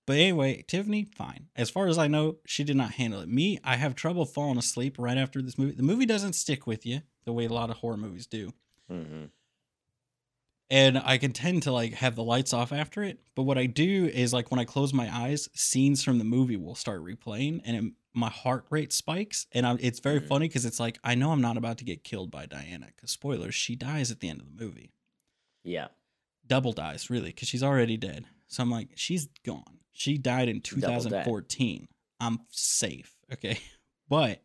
[0.05, 1.49] But anyway, Tiffany, fine.
[1.55, 3.29] As far as I know, she did not handle it.
[3.29, 5.75] Me, I have trouble falling asleep right after this movie.
[5.75, 8.51] The movie doesn't stick with you the way a lot of horror movies do.
[8.89, 9.25] hmm
[10.69, 13.19] and I can tend to like have the lights off after it.
[13.35, 16.57] But what I do is like when I close my eyes, scenes from the movie
[16.57, 19.47] will start replaying, and it, my heart rate spikes.
[19.51, 20.27] And I, it's very Mhm.
[20.27, 22.87] funny because it's like I know I'm not about to get killed by Diana.
[22.95, 24.91] Because spoilers, she dies at the end of the movie,
[25.63, 25.87] Yeah.
[26.45, 28.25] double dies really, because she's already dead.
[28.47, 29.79] So I'm like, she's gone.
[29.91, 31.85] She died in 2014.
[32.19, 33.59] I'm safe, okay,
[34.09, 34.41] but.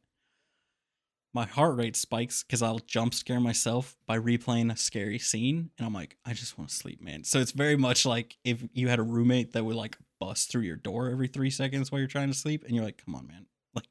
[1.34, 5.86] My heart rate spikes because I'll jump scare myself by replaying a scary scene, and
[5.86, 7.24] I'm like, I just want to sleep, man.
[7.24, 10.62] So it's very much like if you had a roommate that would like bust through
[10.62, 13.26] your door every three seconds while you're trying to sleep, and you're like, come on,
[13.26, 13.46] man.
[13.74, 13.88] Like,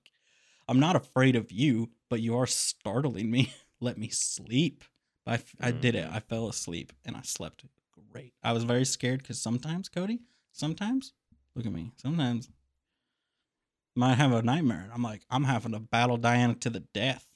[0.69, 3.53] I'm not afraid of you, but you are startling me.
[3.81, 4.85] Let me sleep.
[5.27, 5.81] i mm.
[5.81, 6.07] did it.
[6.09, 7.65] I fell asleep and I slept
[8.13, 8.33] great.
[8.41, 10.21] I was very scared because sometimes, Cody,
[10.53, 11.11] sometimes,
[11.55, 12.49] look at me, sometimes
[13.95, 14.89] might have a nightmare.
[14.93, 17.27] I'm like, I'm having to battle Diana to the death.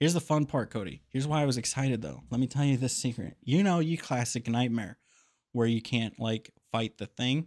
[0.00, 1.02] Here's the fun part, Cody.
[1.10, 2.22] Here's why I was excited though.
[2.30, 3.36] Let me tell you this secret.
[3.42, 4.96] You know, you classic nightmare
[5.52, 7.46] where you can't like fight the thing.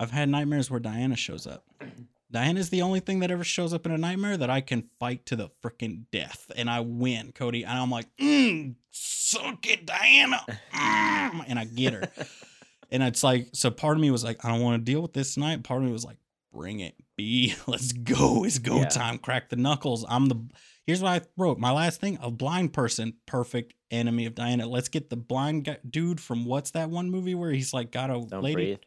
[0.00, 1.64] I've had nightmares where Diana shows up.
[2.32, 5.26] Diana's the only thing that ever shows up in a nightmare that I can fight
[5.26, 7.62] to the freaking death and I win, Cody.
[7.62, 10.40] And I'm like, mm, suck it, Diana.
[10.74, 12.08] Mm, and I get her.
[12.90, 15.12] and it's like, so part of me was like, I don't want to deal with
[15.12, 15.62] this tonight.
[15.62, 16.16] Part of me was like,
[16.52, 17.54] bring it, B.
[17.66, 18.44] Let's go.
[18.44, 18.88] It's go Yeah.
[18.88, 19.18] time.
[19.18, 20.04] Crack the knuckles.
[20.08, 20.36] I'm the.
[20.86, 21.58] Here's what I wrote.
[21.58, 24.66] My last thing: a blind person, perfect enemy of Diana.
[24.66, 28.10] Let's get the blind guy, dude from what's that one movie where he's like got
[28.10, 28.54] a Don't lady.
[28.54, 28.78] breathe.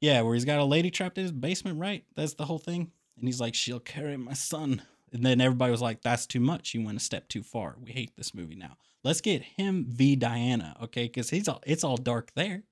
[0.00, 2.04] Yeah, where he's got a lady trapped in his basement, right?
[2.14, 2.92] That's the whole thing.
[3.18, 4.82] And he's like, she'll carry my son.
[5.12, 6.72] And then everybody was like, that's too much.
[6.74, 7.76] You went a step too far.
[7.82, 8.76] We hate this movie now.
[9.02, 11.04] Let's get him v Diana, okay?
[11.04, 12.62] Because he's all it's all dark there.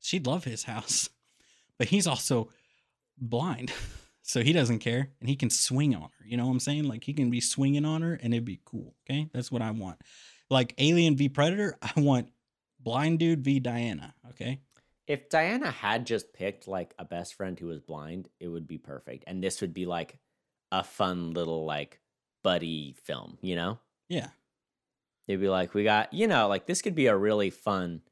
[0.00, 1.08] She'd love his house,
[1.78, 2.48] but he's also
[3.18, 3.72] blind,
[4.22, 6.26] so he doesn't care, and he can swing on her.
[6.26, 6.84] You know what I'm saying?
[6.84, 8.94] Like he can be swinging on her, and it'd be cool.
[9.08, 10.00] Okay, that's what I want.
[10.50, 12.28] Like Alien v Predator, I want
[12.80, 14.14] blind dude v Diana.
[14.30, 14.60] Okay,
[15.06, 18.78] If Diana had just picked like a best friend who was blind, it would be
[18.78, 19.24] perfect.
[19.26, 20.18] And this would be like
[20.70, 22.00] a fun little like
[22.42, 23.78] buddy film, you know?
[24.08, 24.28] yeah.
[25.28, 28.02] It'd be like we got, you know, like this could be a really fun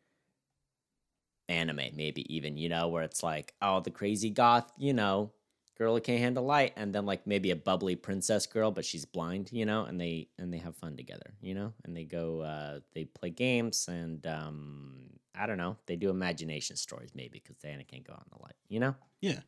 [1.49, 5.33] anime, maybe even, you know, where it's like, oh, the crazy goth, you know,
[5.81, 9.07] girl who can't handle light, and then like maybe a bubbly princess girl, but she's
[9.07, 12.43] blind, you know, and they and they have fun together, you know, and they go,
[12.43, 17.57] uh, they play games, and um, I don't know, they do imagination stories maybe because
[17.57, 18.95] Diana can't go out in the light, you know.
[19.23, 19.41] Yeah.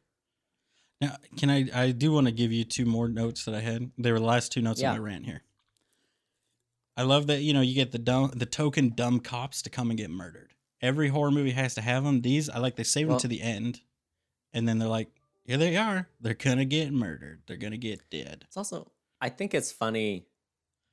[1.03, 1.69] Now, can I?
[1.75, 3.91] I do want to give you two more notes that I had.
[3.99, 4.93] They were the last two notes Yeah.
[4.93, 5.43] that I ran here.
[6.97, 9.91] I love that you know you get the dumb, the token dumb cops to come
[9.91, 10.55] and get murdered.
[10.81, 12.23] Every horror movie has to have them.
[12.23, 12.77] These I like.
[12.77, 13.81] They save them to the end,
[14.55, 15.09] and then they're like,
[15.45, 16.09] here they are.
[16.21, 17.43] They're gonna get murdered.
[17.47, 18.45] They're gonna get dead.
[18.47, 20.27] It's also, I think it's funny.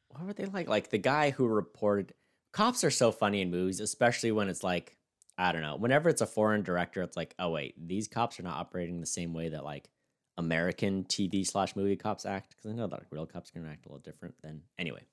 [0.10, 0.68] What were they like?
[0.68, 2.14] Like the guy who reported.
[2.52, 4.98] Cops are so funny in movies, especially when it's like,
[5.38, 5.76] I don't know.
[5.76, 9.06] Whenever it's a foreign director, it's like, oh wait, these cops are not operating the
[9.06, 9.88] same way that like
[10.36, 12.56] American TV slash movie cops act.
[12.56, 14.36] Because I know that real cops can act a little different.
[14.42, 15.06] Than anyway,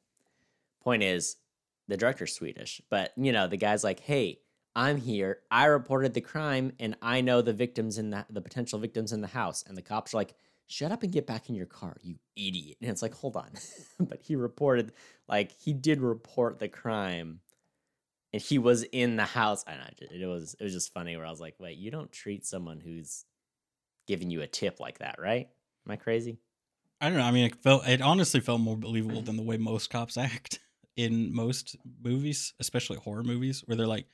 [0.82, 1.36] point is,
[1.88, 4.40] the director's Swedish, but you know the guy's like, hey,
[4.76, 5.40] I'm here.
[5.50, 9.22] I reported the crime, and I know the victims in the the potential victims in
[9.22, 9.64] the house.
[9.66, 10.34] And the cops are like,
[10.68, 12.76] shut up and get back in your car, you idiot.
[12.80, 13.50] And it's like, hold on.
[14.00, 14.92] but he reported,
[15.28, 17.40] like, he did report the crime
[18.32, 19.64] and he was in the house.
[19.66, 22.12] I know it was it was just funny where I was like, wait, you don't
[22.12, 23.24] treat someone who's
[24.06, 25.48] giving you a tip like that, right?
[25.86, 26.38] Am I crazy?
[27.00, 27.24] I don't know.
[27.24, 27.88] I mean, it felt.
[27.88, 30.60] It honestly felt more believable than the way most cops act
[30.96, 34.06] in most movies, especially horror movies, where they're like,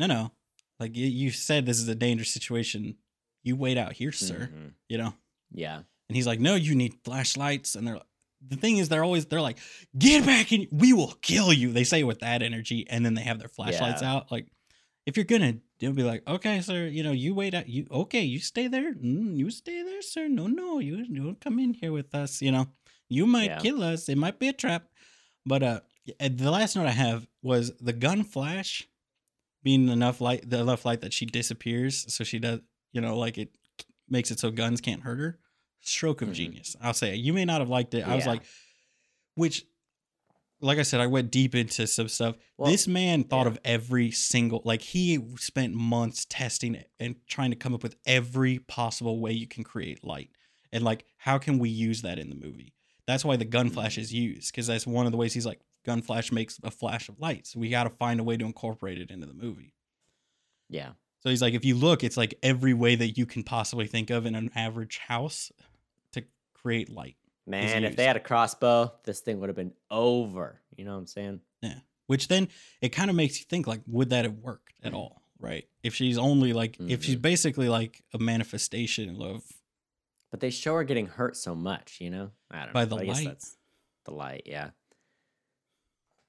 [0.00, 0.32] "No, no,
[0.80, 2.96] like you, you said, this is a dangerous situation.
[3.44, 4.72] You wait out here, sir." Mhm.
[4.88, 5.14] You know.
[5.52, 5.76] Yeah.
[6.08, 8.06] And he's like, "No, you need flashlights." And they're like,
[8.48, 9.58] the thing is, they're always they're like,
[9.98, 13.14] "Get back and We will kill you." They say it with that energy, and then
[13.14, 14.12] they have their flashlights Yeah.
[14.14, 14.32] out.
[14.32, 14.46] Like,
[15.06, 17.68] if you're gonna, they'll be like, "Okay, sir, you know, you wait out.
[17.68, 18.22] You okay?
[18.22, 18.94] You stay there.
[18.94, 20.26] Mm, you stay there, sir.
[20.28, 22.40] No, no, you don't come in here with us.
[22.42, 22.68] You know,
[23.08, 23.58] you might Yeah.
[23.60, 24.08] kill us.
[24.08, 24.88] It might be a trap."
[25.46, 25.80] But uh,
[26.20, 28.86] uh, the last note I have was the gun flash
[29.62, 32.60] being enough light, the enough light that she disappears, so she does,
[32.92, 33.50] you know, like it
[34.08, 35.38] makes it so guns can't hurt her.
[35.82, 36.34] Stroke of Mhm.
[36.34, 36.76] genius.
[36.80, 38.02] I'll say you may not have liked it.
[38.06, 38.42] I was like,
[39.34, 39.64] which,
[40.60, 42.36] like I said, I went deep into some stuff.
[42.58, 43.52] Well, this man thought yeah.
[43.52, 47.96] of every single, like he spent months testing it and trying to come up with
[48.04, 50.30] every possible way you can create light,
[50.72, 52.74] and like how can we use that in the movie?
[53.06, 54.00] That's why the gun flash Mm-hmm.
[54.02, 57.08] is used because that's one of the ways he's like gun flash makes a flash
[57.08, 57.46] of light.
[57.46, 59.74] So we got to find a way to incorporate it into the movie.
[60.68, 60.90] Yeah.
[61.22, 64.10] So he's like, if you look, it's like every way that you can possibly think
[64.10, 65.52] of in an average house
[66.12, 67.16] to create light.
[67.46, 70.60] Man, if they had a crossbow, this thing would have been over.
[70.76, 71.40] You know what I'm saying?
[71.62, 71.80] Yeah.
[72.06, 72.48] Which then
[72.80, 75.22] it kind of makes you think like, would that have worked at all?
[75.38, 75.66] Right?
[75.82, 77.22] If she's only like, if she's Mhm.
[77.22, 79.42] basically like a manifestation of
[80.30, 82.30] But they show her getting hurt so much, you know?
[82.50, 82.96] I don't By know.
[82.98, 83.24] the light.
[83.26, 83.56] that's
[84.04, 84.70] the light, yeah.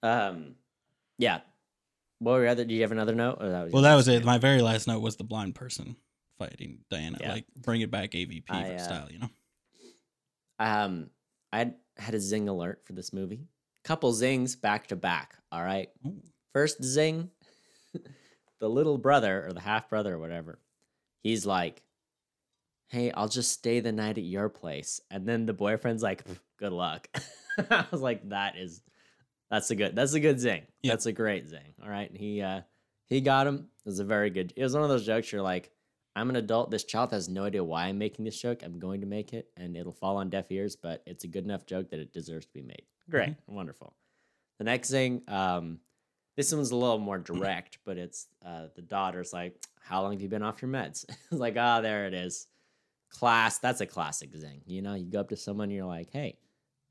[0.03, 0.55] Um
[1.17, 1.41] yeah.
[2.19, 3.37] What were your other do you have another note?
[3.41, 4.23] Or that was Well, that was it.
[4.23, 5.95] My very last note was the blind person
[6.37, 7.17] fighting Diana.
[7.19, 7.33] Yeah.
[7.33, 9.29] Like bring it back AVP I, uh, style, you know?
[10.59, 11.09] Um
[11.53, 13.47] I had, had a zing alert for this movie.
[13.83, 15.89] Couple zings back to back, all right?
[16.05, 16.21] Ooh.
[16.53, 17.29] First zing,
[18.59, 20.59] the little brother or the half brother or whatever,
[21.23, 21.81] he's like,
[22.89, 24.99] Hey, I'll just stay the night at your place.
[25.09, 26.23] And then the boyfriend's like,
[26.57, 27.07] Good luck.
[27.69, 28.81] I was like, That is,
[29.51, 30.63] that's a good, that's a good zing.
[30.81, 30.93] Yeah.
[30.93, 31.75] That's a great zing.
[31.83, 32.09] All right.
[32.15, 32.61] He, uh,
[33.07, 33.67] he got him.
[33.85, 35.69] It was a very good, it was one of those jokes you're like,
[36.15, 36.71] I'm an adult.
[36.71, 38.63] This child has no idea why I'm making this joke.
[38.63, 41.45] I'm going to make it and it'll fall on deaf ears, but it's a good
[41.45, 42.83] enough joke that it deserves to be made.
[43.09, 43.35] Great.
[43.47, 43.93] Wonderful.
[44.57, 45.79] The next thing, um,
[46.37, 50.21] this one's a little more direct, but it's uh, the daughter's like, How long have
[50.21, 51.05] you been off your meds?
[51.09, 52.47] it's like, Ah, there it is.
[53.09, 53.59] Class.
[53.59, 54.61] That's a classic zing.
[54.65, 56.37] You know, you go up to someone, you're like, Hey,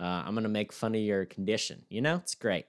[0.00, 1.84] uh, I'm going to make fun of your condition.
[1.90, 2.66] You know, it's great.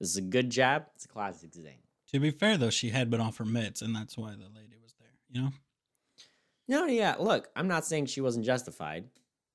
[0.00, 0.86] This is a good job.
[0.96, 1.78] It's a classic zing.
[2.12, 4.76] To be fair though, she had been off her meds and that's why the lady
[4.82, 5.50] was there, you know?
[6.66, 7.16] No, yeah.
[7.18, 9.04] Look, I'm not saying she wasn't justified.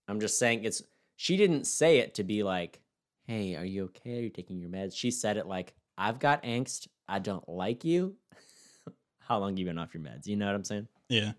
[0.08, 0.84] I'm just saying it's
[1.16, 2.82] she didn't say it to be like,
[3.26, 4.20] "Hey, are you okay?
[4.20, 6.88] Are you taking your meds?" She said it like, "I've got angst.
[7.08, 8.16] I don't like you.
[9.20, 10.88] How long you been off your meds?" You know what I'm saying?
[11.10, 11.32] Yeah.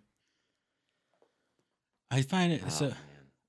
[2.11, 2.97] I find it Oh, so man.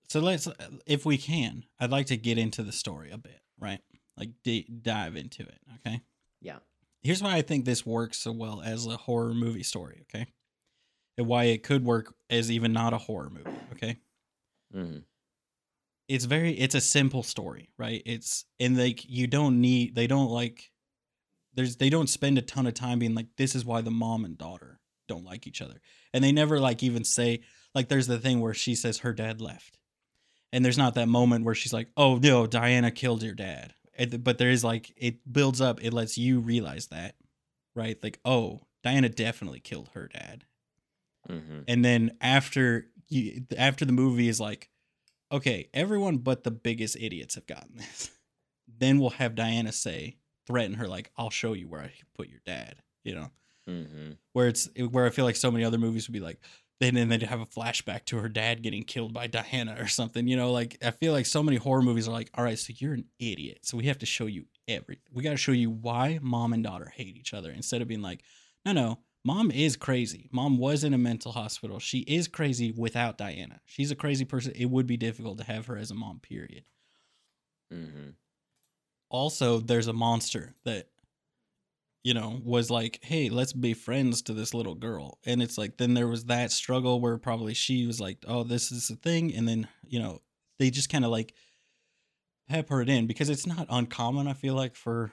[0.08, 0.48] So let's
[0.86, 3.80] if we can, I'd like to get into the story a bit, right?
[4.18, 6.02] Like d- dive into it, okay?
[6.42, 6.58] Yeah.
[7.04, 10.28] Here's why I think this works so well as a horror movie story, okay?
[11.18, 14.00] And why it could work as even not a horror movie, okay?
[14.76, 15.04] Mhm.
[16.10, 20.30] it's very it's a simple story right it's and like you don't need they don't
[20.30, 20.72] like
[21.54, 24.26] there's they don't spend a ton of time being like this is why the mom
[24.26, 25.82] and daughter don't like each other
[26.14, 27.40] and they never like even say
[27.74, 29.77] like there's the thing where she says her dad left
[30.54, 33.74] and there's not that moment where she's like oh no diana killed your dad.
[33.98, 37.16] And- but there is like it builds up it lets you realize that
[37.76, 37.98] right?
[38.02, 40.44] Like oh diana definitely killed her dad.
[41.30, 41.66] Mhm.
[41.68, 44.70] and then after you after the movie is like
[45.32, 48.12] okay everyone but the biggest idiots have gotten this.
[48.80, 52.42] Then we'll have diana say threaten her like i'll show you where i put your
[52.46, 53.32] dad you know?
[53.68, 54.18] Mhm.
[54.34, 56.40] where it's where i feel like so many other movies would be like
[56.80, 60.28] then and they'd have a flashback to her dad getting killed by diana or something
[60.28, 62.74] you know like i feel like so many horror movies are like all right so
[62.78, 65.70] you're an idiot so we have to show you every we got to show you
[65.70, 68.22] why mom and daughter hate each other instead of being like
[68.66, 70.30] no no mom is crazy.
[70.32, 71.80] Mom was in a mental hospital.
[71.80, 73.60] She is crazy without diana.
[73.66, 74.54] She's a crazy person.
[74.56, 76.64] It would be difficult to have her as a mom period.
[77.74, 78.12] Mm-hmm.
[79.10, 80.88] also there's a monster that
[82.08, 85.20] you know was like hey let's be friends to this little girl.
[85.26, 88.72] And it's like then there was that struggle where probably she was like oh this
[88.72, 89.36] is a thing.
[89.36, 90.22] And then you know
[90.58, 91.34] they just kind of like
[92.50, 95.12] pepper it in because it's not uncommon i feel like for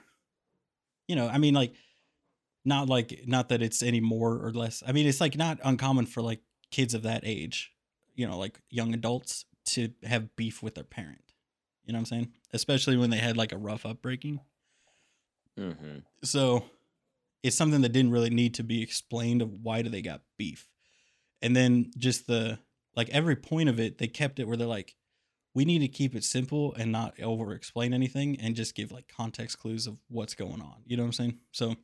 [1.05, 1.73] you know i mean like
[2.63, 6.05] not like not that it's any more or less i mean it's like not uncommon
[6.05, 6.39] for like
[6.71, 7.73] kids of that age
[8.15, 11.33] you know like young adults to have beef with their parent.
[11.85, 12.31] You know what i'm saying?
[12.53, 14.39] Especially when they had like a rough upbringing.
[15.59, 16.03] Mhm.
[16.23, 16.65] so
[17.45, 20.67] it's something that didn't really need to be explained of why do they got beef.
[21.43, 22.57] And then just the
[22.95, 24.95] like every point of it they kept it where they're like
[25.53, 29.07] we need to keep it simple and not over explain anything and just give like
[29.15, 30.81] context clues of what's going on.
[30.85, 31.37] You know what i'm saying?
[31.51, 31.75] So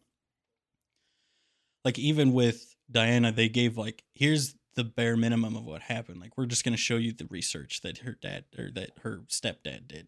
[1.86, 6.22] like even with diana they gave like here's the bare minimum of what happened.
[6.22, 9.22] Like we're just going to show you the research that her dad or that her
[9.30, 10.08] stepdad did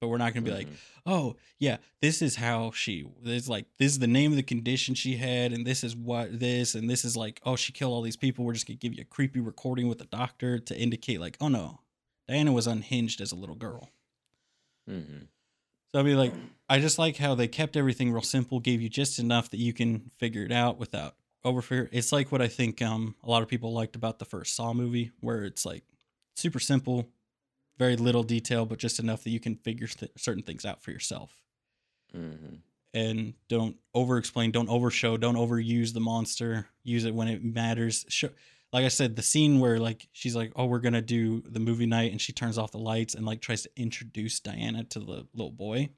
[0.00, 0.76] but we're not going to be like Mhm.
[1.06, 4.94] oh yeah this is how she it's like this is the name of the condition
[4.94, 8.02] she had and this is what this and this is like oh she killed all
[8.02, 10.76] these people we're just going to give you a creepy recording with the doctor to
[10.78, 11.80] indicate like oh no
[12.28, 13.88] diana was unhinged as a little girl
[14.88, 15.26] Mhm.
[15.92, 16.32] so i'd be like
[16.68, 19.72] i just like how they kept everything real simple gave you just enough that you
[19.72, 23.48] can figure it out without overfigure it's like what i think um a lot of
[23.48, 25.84] people liked about the first saw movie where it's like
[26.36, 27.08] super simple
[27.78, 30.90] very little detail but just enough that you can figure th- certain things out for
[30.90, 31.42] yourself
[32.14, 32.62] Mhm.
[32.94, 36.68] and don't over explain, don't overshow, don't overuse the monster.
[36.82, 38.04] Use it when it matters.
[38.08, 38.30] Show,
[38.72, 41.86] like I said, the scene where like she's like, "Oh, we're gonna do the movie
[41.86, 45.26] night," and she turns off the lights and like tries to introduce Diana to the
[45.34, 45.90] little boy.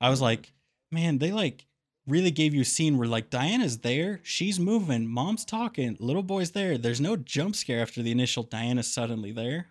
[0.00, 0.22] I was Mhm.
[0.22, 0.54] like,
[0.90, 1.66] man, they like
[2.06, 6.52] really gave you a scene where like Diana's there, she's moving, mom's talking, little boy's
[6.52, 6.78] there.
[6.78, 9.68] There's no jump scare after the initial Diana's suddenly there.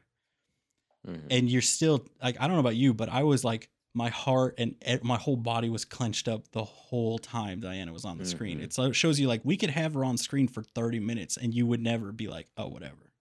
[1.07, 1.21] Mhm.
[1.29, 4.53] And you're still like, I don't know about you, but I was like, my heart
[4.59, 8.59] and my whole body was clenched up the whole time Diana was on the screen.
[8.59, 8.63] Mhm.
[8.63, 11.53] It's, it shows you like we could have her on screen for 30 minutes and
[11.53, 13.11] you would never be like, oh, whatever.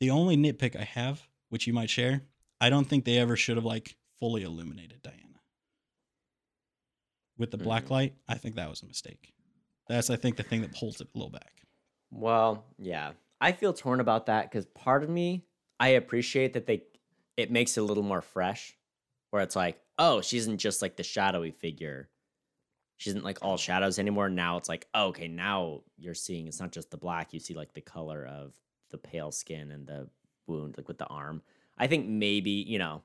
[0.00, 2.22] The only nitpick I have, which you might share,
[2.60, 5.40] I don't think they ever should have like fully illuminated Diana
[7.38, 7.90] with the black Mhm.
[7.90, 8.14] light.
[8.28, 9.32] I think that was a mistake.
[9.88, 11.62] That's I think the thing that holds it a little back.
[12.10, 13.12] Well, yeah.
[13.40, 15.46] I feel torn about that because part of me,
[15.80, 16.84] I appreciate that they
[17.36, 18.76] it makes it a little more fresh.
[19.30, 22.10] Where it's like, oh, she isn't just like the shadowy figure.
[22.96, 24.28] She isn't like all shadows anymore.
[24.28, 27.54] Now it's like, oh, okay, now you're seeing it's not just the black, you see
[27.54, 28.52] like the color of
[28.90, 30.08] the pale skin and the
[30.46, 31.42] wound, like with the arm.
[31.78, 33.02] I think maybe, you know,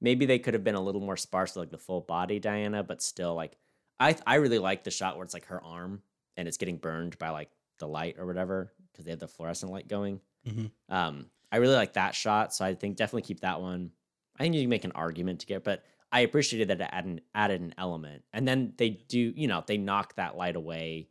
[0.00, 3.02] maybe they could have been a little more sparse like the full body Diana, but
[3.02, 3.56] still like
[3.98, 6.02] I I really like the shot where it's like her arm
[6.36, 9.72] and it's getting burned by like the light or whatever because they have the fluorescent
[9.72, 10.20] light going.
[10.46, 10.70] Mhm.
[10.88, 13.90] Um, I really like that shot, so I think definitely keep that one.
[14.38, 15.82] I think you can make an argument to get, but
[16.12, 19.76] I appreciated that it added, added an element, and then they do, you know, they
[19.76, 21.08] knock that light away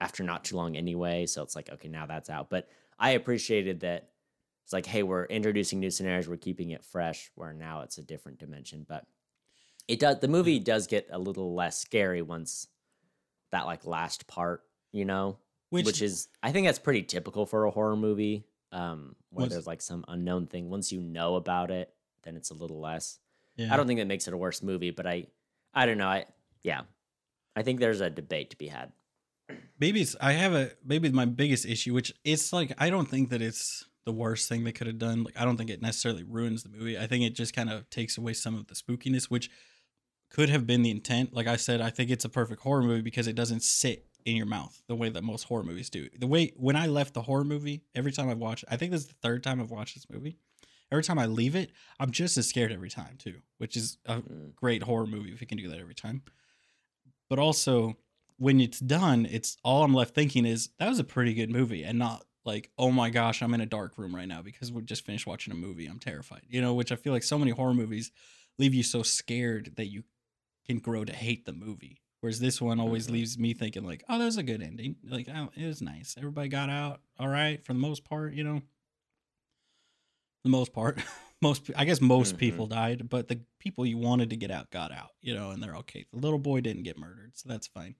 [0.00, 2.50] after not too long anyway, so it's like okay, now that's out.
[2.50, 2.68] But
[2.98, 4.10] I appreciated that
[4.64, 8.02] it's like, hey, we're introducing new scenarios, we're keeping it fresh, where now it's a
[8.02, 9.04] different dimension, but
[9.86, 12.66] it does the movie does get a little less scary once
[13.52, 15.38] that like last part, you know,
[15.70, 18.46] Which, which, is I think that's pretty typical for a horror movie.
[18.74, 20.68] Um, where Was- there's like some unknown thing.
[20.68, 23.18] Once you know about it, then it's a little less.
[23.56, 23.72] yeah.
[23.72, 25.28] I don't think that makes it a worse movie, but I,
[25.72, 26.08] I don't know.
[26.08, 26.26] I
[26.62, 26.82] yeah,
[27.56, 28.92] I think there's a debate to be had.
[29.78, 33.30] maybe it's I have a maybe my biggest issue, which it's like I don't think
[33.30, 35.22] that it's the worst thing they could have done.
[35.24, 36.98] Like I don't think it necessarily ruins the movie.
[36.98, 39.50] I think it just kind of takes away some of the spookiness, which
[40.30, 41.32] could have been the intent.
[41.32, 44.36] Like I said, I think it's a perfect horror movie because it doesn't sit in
[44.36, 46.08] your mouth the way that most horror movies do.
[46.18, 49.02] The way when I left the horror movie, every time I've watched, I think this
[49.02, 50.38] is the third time I've watched this movie.
[50.92, 54.20] Every time I leave it, I'm just as scared every time too, which is a
[54.20, 54.54] Mm.
[54.54, 56.22] great horror movie if you can do that every time.
[57.28, 57.96] But also,
[58.36, 61.84] when it's done, it's all I'm left thinking is that was a pretty good movie,
[61.84, 64.82] and not like, oh my gosh, I'm in a dark room right now because we
[64.82, 65.86] just finished watching a movie.
[65.86, 66.74] I'm terrified, you know.
[66.74, 68.10] Which I feel like so many horror movies
[68.58, 70.04] leave you so scared that you
[70.66, 72.02] can grow to hate the movie.
[72.24, 73.10] Whereas this one always Mhm.
[73.12, 74.96] leaves me thinking like, oh, that was a good ending.
[75.04, 76.14] Like, oh, it was nice.
[76.16, 78.62] Everybody got out all right for the most part, you know.
[80.42, 80.96] The most part,
[81.42, 82.38] most I guess most Mhm.
[82.38, 85.62] people died, but the people you wanted to get out got out, you know, and
[85.62, 86.06] they're okay.
[86.14, 87.94] The little boy didn't get murdered, so that's fine.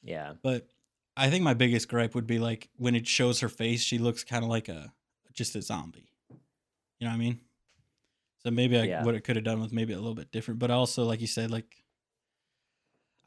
[0.00, 0.68] Yeah, But
[1.16, 4.22] I think my biggest gripe would be like when it shows her face, she looks
[4.22, 4.94] kind of like a
[5.32, 6.12] just a zombie.
[6.30, 6.36] You
[7.00, 7.40] know what I mean?
[8.44, 9.04] So maybe I Yeah.
[9.04, 11.26] what it could have done was maybe a little bit different, but also like you
[11.26, 11.79] said, like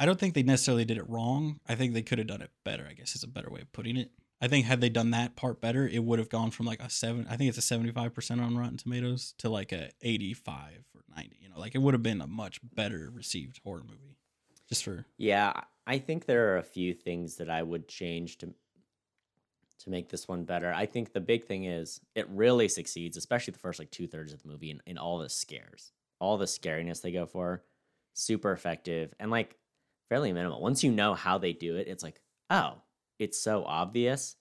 [0.04, 1.62] I don't think they necessarily did it wrong.
[1.66, 2.86] I think they could have done it better.
[2.89, 4.12] I guess is a better way of putting it.
[4.42, 6.89] I think had they done that part better, it would have gone from like a
[6.89, 7.26] seven.
[7.30, 11.38] I think it's a seventy-five percent on Rotten Tomatoes to like a eighty-five or ninety.
[11.39, 14.18] You know, like it would have been a much better received horror movie.
[14.68, 15.54] Just for yeah.
[15.88, 20.28] I think there are a few things that I would change to to make this
[20.28, 20.74] one better.
[20.74, 24.34] I think the big thing is it really succeeds, especially the first like two thirds
[24.34, 27.63] of the movie, in, in all the scares, all the scariness they go for,
[28.13, 29.56] super effective and like
[30.13, 30.62] fairly minimal.
[30.62, 32.21] Once you know how they do it, it's like,
[32.52, 32.76] oh,
[33.17, 34.36] it's so obvious,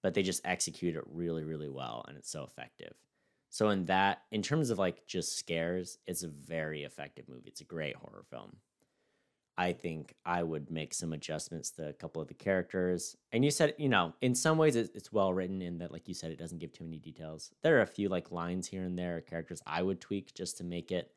[0.00, 2.92] but they just execute it really, really well, and it's so effective.
[3.50, 7.48] So in that, in terms of like just scares, it's a very effective movie.
[7.48, 8.58] It's a great horror film.
[9.56, 13.16] I think I would make some adjustments to a couple of the characters.
[13.32, 16.06] And you said, you know, in some ways it's, it's well written in that, like
[16.06, 17.50] you said, it doesn't give too many details.
[17.64, 20.64] There are a few like lines here and there, characters I would tweak just to
[20.64, 21.10] make it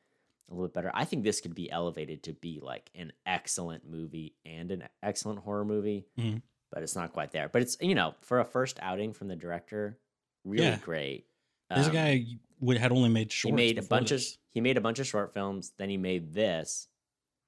[0.49, 0.91] a little bit better.
[0.93, 5.39] I think this could be elevated to be like an excellent movie and an excellent
[5.39, 6.41] horror movie, Mhm.
[6.71, 7.47] but it's not quite there.
[7.49, 9.97] But it's, you know, for a first outing from the director,
[10.43, 10.79] really Yeah.
[10.79, 11.27] great.
[11.69, 12.25] This Um, guy
[12.59, 13.51] would had only made short.
[13.51, 14.33] he made a bunch this.
[14.33, 16.89] of he made a bunch of short films then he made this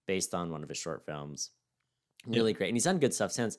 [0.08, 1.52] based on one of his short films
[2.26, 2.38] Yeah.
[2.38, 3.58] really great and he's done good stuff since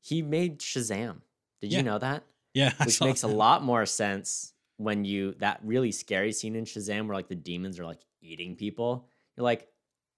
[0.00, 1.20] he made shazam
[1.60, 1.78] did Yeah.
[1.78, 2.22] you know that
[2.54, 6.64] yeah, I which makes a lot more sense when you that really scary scene in
[6.64, 9.06] shazam where like the demons are like eating people
[9.36, 9.68] you're like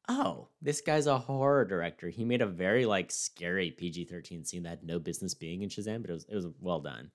[0.09, 4.69] oh this guy's a horror director he made a very like scary pg-13 scene that
[4.71, 7.11] had no business being in shazam but it was it was well done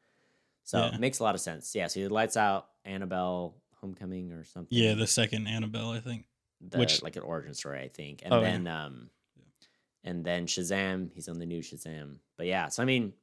[0.63, 0.95] so Yeah.
[0.95, 4.77] it makes a lot of sense yeah so he lights out annabelle homecoming or something
[4.77, 6.25] Yeah, the second Annabelle, I think.
[6.59, 8.21] the, Which- like an origin story, I think.
[8.23, 8.51] And Oh, yeah.
[8.51, 9.09] then um
[10.03, 12.17] and then Shazam, he's on the new Shazam.
[12.37, 13.13] But yeah, so I mean,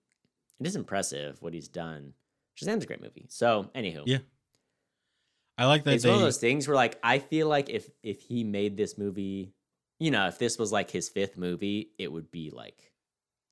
[0.61, 2.13] it is impressive what he's done.
[2.57, 3.27] Shazam's a great movie.
[3.29, 4.03] So anywho.
[4.07, 4.19] Yeah,
[5.59, 6.09] I like that It's they.
[6.09, 9.55] one of those things where like I feel like if if he made this movie
[10.01, 12.93] you know, if this was like his fifth movie, it would be like,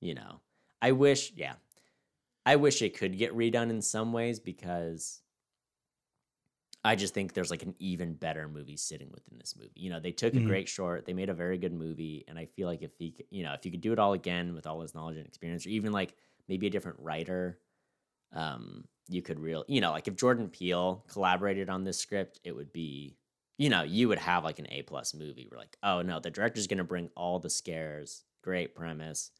[0.01, 0.41] you know,
[0.81, 1.55] I wish, yeah,
[2.45, 5.23] I wish it could get redone in some ways because
[6.83, 9.71] I just think there's like an even better movie sitting within this movie.
[9.75, 10.41] You know, they took a Mhm.
[10.41, 13.43] great short, they made a very good movie, and I feel like if he, you
[13.43, 15.69] know, if you could do it all again with all his knowledge and experience, or
[15.69, 16.15] even like
[16.47, 17.59] maybe a different writer,
[18.33, 22.53] um, you could real, you know, like if Jordan Peele collaborated on this script, it
[22.55, 23.15] would be,
[23.57, 25.47] you know, you would have like an A plus movie.
[25.51, 29.31] we're like, oh no, the director's gonna bring all the scares, great premise.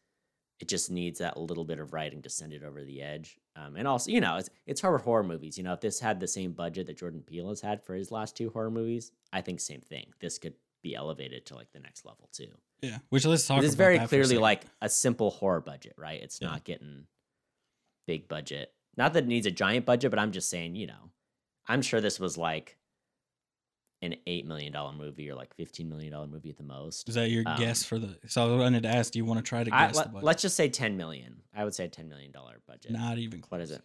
[0.60, 3.38] It just needs that little bit of writing to send it over the edge.
[3.56, 5.56] Um, and also, you know, it's it's hard with horror movies.
[5.58, 8.10] You know, if this had the same budget that Jordan Peele has had for his
[8.10, 10.08] last two horror movies, I think same thing.
[10.20, 12.50] This could be elevated to like the next level too.
[12.82, 12.98] Yeah.
[13.10, 13.62] Which let's talk.
[13.64, 16.22] It's about very that for a clearly like a simple horror budget, right?
[16.22, 16.48] It's Yeah.
[16.50, 17.06] not getting
[18.08, 18.72] big budget.
[18.98, 21.12] Not that it needs a giant budget, but I'm just saying, you know,
[21.68, 22.78] I'm sure this was like
[24.02, 27.08] an eight million dollar movie or like fifteen million dollar movie at the most.
[27.10, 28.18] Is that your um, guess for the?
[28.28, 30.14] So I wanted to ask, do you want to try to I, guess the let,
[30.14, 30.24] budget?
[30.26, 31.42] let's just say ten million.
[31.56, 32.92] I would say a ten million dollar budget.
[32.92, 33.52] Not even close.
[33.52, 33.82] What is it?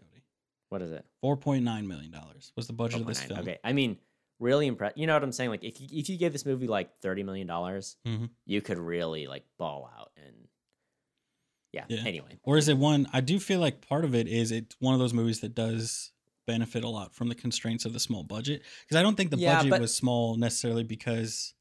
[0.69, 1.05] What is it?
[1.21, 3.27] Four point nine million dollars was the budget of this 4.9.
[3.29, 3.41] film.
[3.41, 3.99] Okay, I mean,
[4.39, 4.97] really impressed.
[4.99, 5.51] You know what I'm saying?
[5.51, 8.31] Like, if you, if you gave this movie like thirty million dollars, Mhm.
[8.47, 10.35] you could really like ball out and
[11.73, 11.85] yeah.
[11.89, 12.03] Yeah.
[12.05, 13.09] Anyway, Or is it one?
[13.13, 16.13] I do feel like part of it is it's one of those movies that does
[16.47, 18.63] benefit a lot from the constraints of the small budget.
[18.83, 21.55] Because I don't think the Yeah, budget but- was small necessarily because,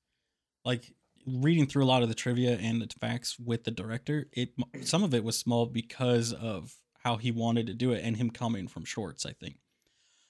[0.65, 0.93] like,
[1.27, 5.03] reading through a lot of the trivia and the facts with the director, it some
[5.03, 8.67] of it was small because of how he wanted to do it and him coming
[8.67, 9.23] from shorts.
[9.25, 9.57] I think,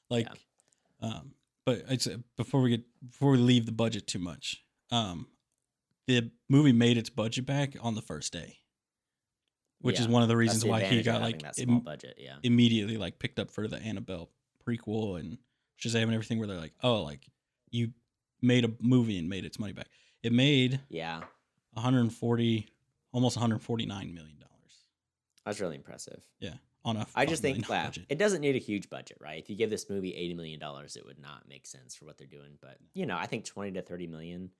[0.09, 0.27] like,
[1.01, 1.33] um,
[1.65, 2.07] but it's
[2.37, 4.63] before we get before we leave the budget too much.
[4.91, 5.27] Um,
[6.07, 8.57] the movie made its budget back on the first day,
[9.81, 12.15] which is one of the reasons the why he got like that im- budget.
[12.19, 12.35] Yeah.
[12.43, 14.29] immediately like picked up for the Annabelle
[14.67, 15.37] prequel and
[15.81, 17.27] Shazam and everything, where they're like, oh, like
[17.69, 17.91] you
[18.41, 19.87] made a movie and made its money back.
[20.23, 21.21] It made Yeah.
[21.73, 22.67] 140,
[23.11, 24.85] almost 149 million dollars.
[25.45, 26.21] That's really impressive.
[26.39, 26.53] Yeah,
[26.85, 28.05] on a I just think budget.
[28.09, 29.39] it doesn't need a huge budget, right?
[29.41, 32.17] If you give this movie eighty million dollars, it would not make sense for what
[32.17, 32.57] they're doing.
[32.61, 34.51] But you know, I think twenty to thirty million.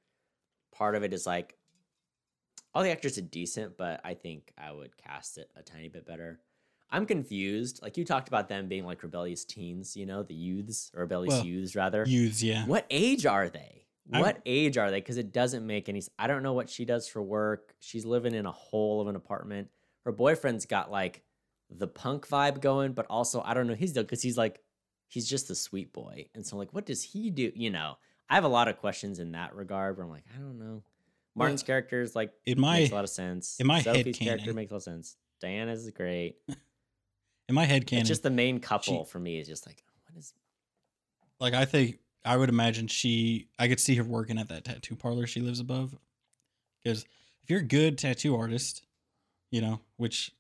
[0.74, 1.56] Part of it is like
[2.74, 6.06] all the actors are decent, but I think I would cast it a tiny bit
[6.06, 6.40] better.
[6.90, 7.82] I'm confused.
[7.82, 11.36] Like you talked about them being like rebellious teens, you know, the youths or rebellious
[11.36, 12.04] Well, youths rather.
[12.06, 12.66] Youths, yeah.
[12.66, 13.82] What age are they?
[14.08, 15.00] What age are they?
[15.00, 16.02] Because it doesn't make any.
[16.20, 17.74] I don't know what she does for work.
[17.80, 19.70] She's living in a hole of an apartment.
[20.04, 21.24] Her boyfriend's got like
[21.70, 24.60] the punk vibe going, but also I don't know his deal because he's like
[25.08, 27.52] he's just the sweet boy, and so like what does he do?
[27.56, 27.98] You know,
[28.30, 29.96] I have a lot of questions in that regard.
[29.96, 30.84] Where I'm like, I don't know.
[31.36, 33.60] Martin's character is like In my makes a lot of sense.
[33.60, 35.18] in my Sophie's character headcanon- makes a lot of sense.
[35.40, 36.36] Diana's is great.
[37.50, 40.18] in my head canon, It's just the main couple for me is just like what
[40.18, 40.34] is
[41.40, 44.96] like I think I would imagine she I could see her working at that tattoo
[44.96, 45.98] parlor she lives above.
[46.84, 47.04] Because
[47.44, 48.84] if you're a good tattoo artist,
[49.52, 50.32] you know, which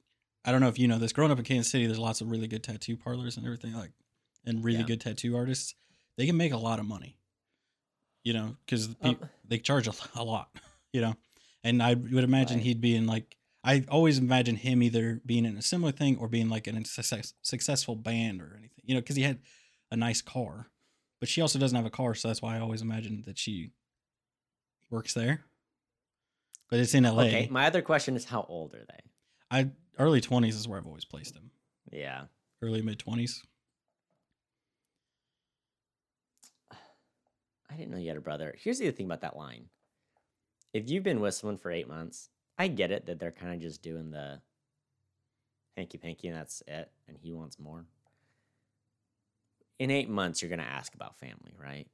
[0.45, 2.29] I don't know if you know this, growing up in Kansas City, there's lots of
[2.31, 3.91] really good tattoo parlors and everything like
[4.45, 4.85] and really Yeah.
[4.85, 5.75] good tattoo artists.
[6.17, 7.17] They can make a lot of money.
[8.23, 9.17] You know, because Um,
[9.47, 10.49] they charge a, a lot,
[10.93, 11.15] you know.
[11.63, 12.65] And I would imagine Right.
[12.65, 16.27] he'd be in like I always imagine him either being in a similar thing or
[16.27, 19.39] being like in a success, successful band or anything, you know, because he had
[19.91, 20.71] a nice car,
[21.19, 23.69] but she also doesn't have a car, so that's why I always imagine that she
[24.89, 25.43] works there.
[26.71, 27.23] But it's in LA.
[27.25, 27.47] okay?
[27.51, 28.99] My other question is how old are they?
[29.51, 29.69] I
[29.99, 31.51] early twenties is where I've always placed him.
[31.91, 32.23] Yeah.
[32.63, 33.43] Early mid twenties.
[36.71, 38.55] I didn't know you had a brother.
[38.57, 39.65] Here's the other thing about that line.
[40.74, 43.59] If you've been with someone for eight months, I get it that they're kind of
[43.59, 44.41] just doing the
[45.76, 47.86] hanky panky and that's it, and he wants more.
[49.80, 51.88] In eight months, you're gonna ask about family, right?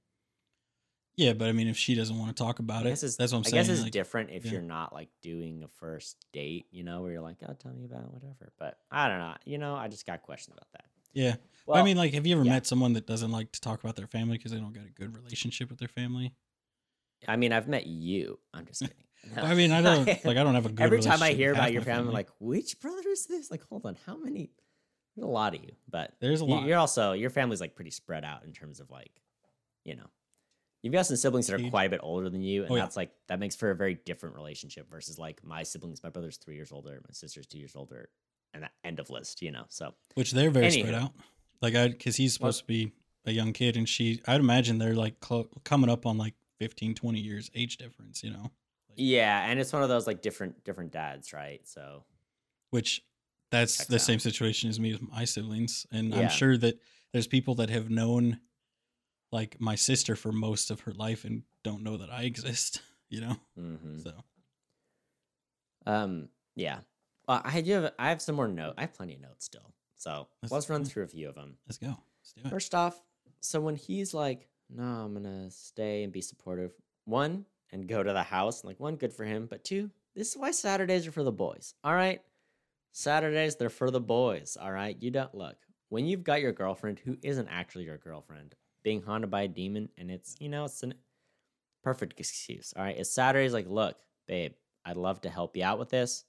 [1.16, 3.40] Yeah, but I mean, if she doesn't want to talk about it, that's what I'm
[3.40, 3.54] I saying.
[3.54, 4.52] guess it's like, different if yeah.
[4.52, 7.86] you're not like doing a first date, you know, where you're like, "Oh, tell me
[7.86, 9.34] about whatever." But I don't know.
[9.44, 10.86] You know, I just got questions about that.
[11.14, 11.36] yeah.
[11.66, 12.54] But Well, I mean, like, have you ever yeah.
[12.54, 14.92] met someone that doesn't like to talk about their family because they don't get a
[14.92, 16.34] good relationship with their family?
[17.28, 18.40] I mean, I've met you.
[18.54, 18.96] I'm just kidding.
[19.36, 19.42] No.
[19.42, 20.38] I mean, I don't like.
[20.38, 20.82] I don't have a good.
[20.82, 23.52] Every time I hear about your my family, I'm like, which brother is this?
[23.52, 24.52] Like, hold on, how many?
[25.18, 26.66] There's a lot of you, but there's a lot.
[26.66, 29.12] You're also your family's like pretty spread out in terms of like,
[29.84, 30.06] you know,
[30.82, 32.84] you've got some siblings that are quite a bit older than you, and Oh, yeah.
[32.84, 36.02] that's like that makes for a very different relationship versus like my siblings.
[36.04, 38.08] My brother's three years older, my sister's two years older,
[38.54, 39.66] and that end of list, you know.
[39.68, 41.12] So which they're very spread out.
[41.62, 42.94] Like I, because he's supposed to be
[43.26, 46.96] a young kid, and she, I'd imagine they're like clo- coming up on like 15,
[46.96, 48.24] 20 years age difference.
[48.24, 48.52] You know,
[48.96, 51.62] yeah, and it's one of those like different different dads, right?
[51.68, 52.04] So
[52.72, 53.02] which
[53.52, 54.02] that's the out.
[54.02, 56.20] same situation as me with my siblings, and Yeah.
[56.20, 56.80] I'm sure that
[57.14, 58.40] there's people that have known
[59.32, 62.82] like my sister for most of her life and don't know that I exist.
[63.10, 63.36] you know.
[63.56, 64.12] hmm So
[65.86, 66.80] Um, yeah.
[67.28, 68.76] Well, I do have I have some more note.
[68.78, 69.74] I have plenty of notes still.
[69.98, 71.58] So Let's- let's run through a few of them.
[71.68, 71.88] let's go.
[72.20, 72.50] Let's do it.
[72.50, 73.02] First off,
[73.42, 76.74] so when he's like, "No, I'm gonna stay and be supportive,"
[77.06, 79.46] one and go to the house, like one, good for him.
[79.46, 81.74] But two, this is why Saturdays are for the boys.
[81.84, 82.22] All right,
[82.92, 84.58] Saturdays they're for the boys.
[84.60, 85.58] All right, you don't look
[85.90, 89.90] when you've got your girlfriend who isn't actually your girlfriend being haunted by a demon,
[89.98, 90.92] and it's you know it's a
[91.84, 92.74] perfect excuse.
[92.76, 93.54] All right, it's Saturdays.
[93.54, 93.98] Like, look,
[94.28, 94.54] babe,
[94.86, 96.26] I'd love to help you out with this.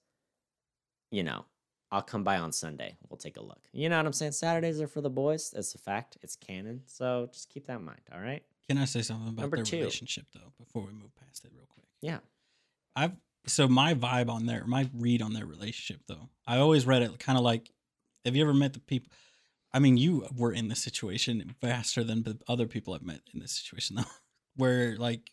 [1.10, 1.44] You know,
[1.90, 2.96] I'll come by on Sunday.
[3.08, 3.60] We'll take a look.
[3.72, 4.32] You know what I'm saying?
[4.32, 5.50] Saturdays are for the boys.
[5.50, 6.18] That's a fact.
[6.22, 6.82] It's canon.
[6.86, 8.00] So just keep that in mind.
[8.12, 8.42] All right.
[8.68, 9.78] Can I say something about Number their two.
[9.78, 11.86] relationship though before we move past it real quick?
[12.02, 12.18] Yeah.
[12.94, 13.12] I've
[13.46, 16.28] so my vibe on their my read on their relationship though.
[16.46, 17.70] I always read it kind of like,
[18.24, 19.10] have you ever met the people?
[19.72, 23.40] I mean, you were in this situation faster than the other people I've met in
[23.40, 24.04] this situation though,
[24.56, 25.30] where like,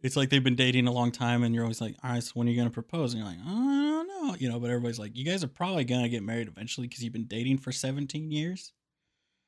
[0.00, 2.32] it's like they've been dating a long time, and you're always like, all right, so
[2.34, 3.12] when are you gonna propose?
[3.12, 3.89] And you're like, oh,
[4.38, 4.58] You know.
[4.60, 7.58] But everybody's like, you guys are probably gonna get married eventually because you've been dating
[7.58, 8.72] for 17 years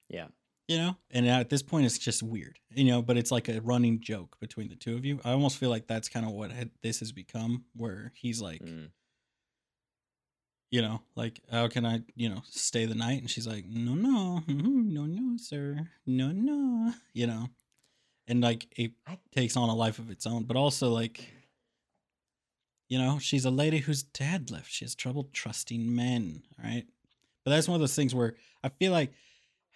[0.09, 0.29] Yeah.
[0.69, 3.61] you know and at this point it's just weird you know but it's like a
[3.61, 6.51] running joke between the two of you i almost feel like that's kind of what
[6.53, 8.89] had, this has become where he's like Mm.
[10.71, 13.95] you know like how can i you know stay the night and she's like no
[13.95, 17.49] no mhm, no no sir no no you know
[18.29, 21.29] and like it I- takes on a life of its own but also like
[22.93, 26.85] you know she's a lady whose dad left she has trouble trusting men right
[27.45, 29.13] but that's one of those things where i feel like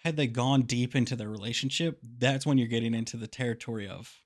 [0.03, 4.21] had they gone deep into their relationship that's when you're getting into the territory of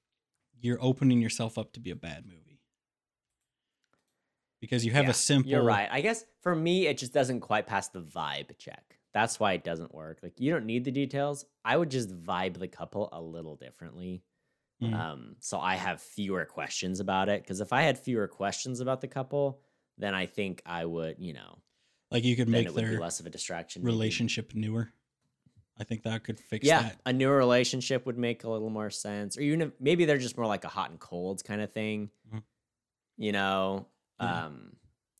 [0.60, 2.60] you're opening yourself up to be a bad movie
[4.60, 5.90] because you have Yeah, a simple You're right.
[5.92, 9.00] I guess for me, it just doesn't quite pass the vibe check.
[9.14, 10.20] That's why it doesn't work.
[10.22, 11.46] Like you don't need the details.
[11.66, 14.24] I would just vibe the couple a little differently.
[14.82, 14.94] Mhm.
[14.94, 17.42] Um, so I have fewer questions about it.
[17.44, 19.62] Because if I had fewer questions about the couple,
[19.98, 21.60] then I think I would, you know,
[22.10, 23.84] like you could make it would be their less of a distraction.
[23.84, 23.94] maybe.
[23.94, 24.92] relationship newer
[25.78, 28.90] i think that could fix yeah, that a newer relationship would make a little more
[28.90, 29.38] sense.
[29.38, 32.12] Or even if maybe they're just more like a hot and colds kind of thing.
[32.32, 32.44] Mhm.
[33.18, 33.88] You know,
[34.20, 34.46] Yeah.
[34.48, 34.76] um,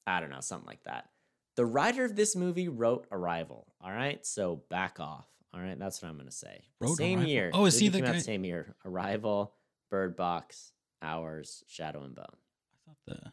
[0.06, 1.10] I don't know, something like that.
[1.56, 3.74] The writer of this movie wrote Arrival.
[3.82, 5.28] All right, so back off.
[5.54, 6.62] All right, that's what I'm gonna say.
[6.80, 7.32] Wrote same Arrival?
[7.32, 7.52] year.
[7.54, 8.76] Oh, is he the guy- Same year.
[8.86, 9.54] Arrival,
[9.90, 10.72] Bird Box,
[11.02, 12.26] Hours, Shadow and Bone.
[12.88, 13.32] i thought the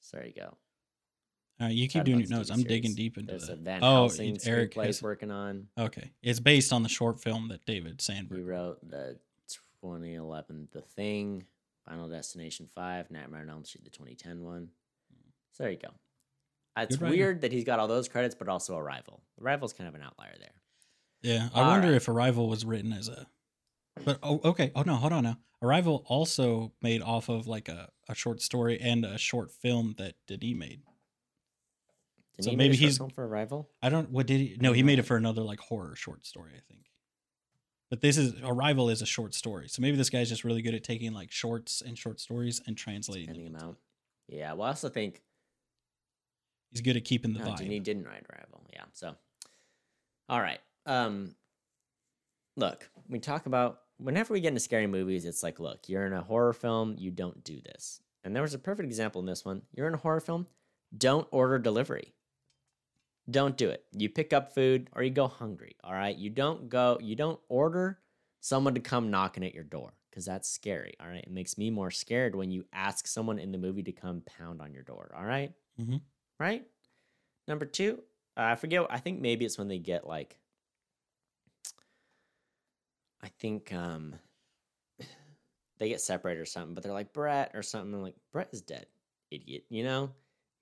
[0.00, 0.56] So there you go.
[1.60, 3.80] all right you keep doing your notes i'm digging deep into There's a that Van
[3.82, 4.08] oh
[4.46, 5.66] eric screenplay working on.
[5.78, 9.18] okay it's based on the short film that david sandberg wrote the
[9.82, 11.44] 2011 The Thing,
[11.88, 14.68] Final Destination 5, Nightmare on Elm Street, the 2010 one.
[15.52, 15.88] So there you go.
[16.76, 19.20] Uh, It's weird that he's got all those credits, but also Arrival.
[19.40, 20.54] Arrival's kind of an outlier there.
[21.22, 21.96] Yeah i All wonder right.
[21.96, 23.26] if arrival was written as a
[24.04, 27.88] but oh okay oh no hold on now arrival also made off of like a,
[28.08, 30.80] a short story and a short film that Denis made
[32.36, 33.68] Did So he maybe make a short he's- film for Arrival?
[33.82, 34.10] I don't.
[34.10, 34.56] What did he?
[34.60, 36.86] No, he made it for another like horror short story, I think.
[37.90, 40.74] But this is Arrival is a short story, so maybe this guy's just really good
[40.74, 43.56] at taking like shorts and short stories and translating them.
[43.56, 43.78] Amount.
[44.28, 45.22] Yeah, well, I also think
[46.70, 47.56] He's good at keeping the no, vibe.
[47.58, 48.64] Denis didn't write Arrival.
[48.72, 49.16] Yeah, so
[50.28, 50.60] all right.
[50.88, 51.34] Um,
[52.56, 56.12] look, we talk about whenever we get into scary movies, it's like, look, you're in
[56.12, 58.00] a horror film, you don't do this.
[58.24, 59.62] And there was a perfect example in this one.
[59.72, 60.46] You're in a horror film,
[60.96, 62.14] don't order delivery.
[63.30, 63.84] Don't do it.
[63.92, 65.76] You pick up food or you go hungry.
[65.84, 66.16] All right.
[66.16, 67.98] You don't go, you don't order
[68.40, 70.94] someone to come knocking at your door because that's scary.
[70.98, 71.24] All right.
[71.24, 74.62] It makes me more scared when you ask someone in the movie to come pound
[74.62, 75.12] on your door.
[75.14, 75.52] All right?
[75.78, 75.96] Mm-hmm.
[76.40, 76.64] Right?
[77.46, 77.98] Number two,
[78.36, 78.86] uh, I forget.
[78.88, 80.38] I think maybe it's when they get like,
[83.22, 84.14] I think um,
[85.78, 87.94] they get separated or something, but they're like Brett or something.
[87.94, 88.86] I'm like Brett is dead,
[89.30, 89.64] idiot.
[89.68, 90.10] You know,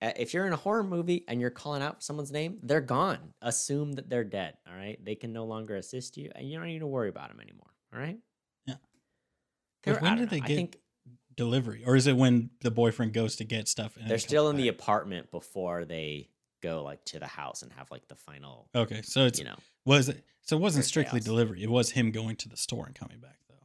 [0.01, 3.33] if you're in a horror movie and you're calling out someone's name, they're gone.
[3.41, 4.57] Assume that they're dead.
[4.67, 7.29] All right, they can no longer assist you, and you don't need to worry about
[7.29, 7.69] them anymore.
[7.93, 8.17] All right.
[8.65, 8.75] Yeah.
[9.85, 10.77] When did don't they know, get think
[11.37, 13.95] Delivery, or is it when the boyfriend goes to get stuff?
[13.95, 16.29] And they're still in the apartment before they
[16.61, 18.69] go like to the house and have like the final.
[18.75, 21.25] Okay, so it's You know, was it so it wasn't strictly chaos.
[21.25, 21.63] delivery.
[21.63, 23.55] It was him going to the store and coming back though.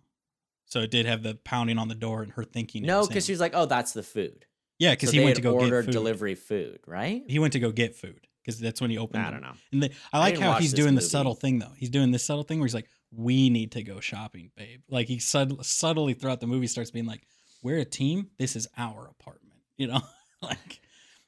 [0.66, 2.82] So it did have the pounding on the door and her thinking.
[2.84, 3.32] no, because him.
[3.34, 4.46] she's like, oh, that's the food.
[4.78, 5.90] yeah, because So he went to go food.
[5.90, 7.22] delivery food, right?
[7.28, 9.24] He went to go get food because that's when he opened.
[9.24, 9.52] I don't know.
[9.72, 11.72] And the, I I like didn't how he's doing the subtle thing though.
[11.76, 15.06] He's doing this subtle thing where he's like, "We need to go shopping, babe." Like
[15.08, 17.22] he sud- subtly throughout the movie starts being like,
[17.62, 18.30] "We're a team.
[18.38, 20.00] This is our apartment." You know,
[20.42, 20.80] like,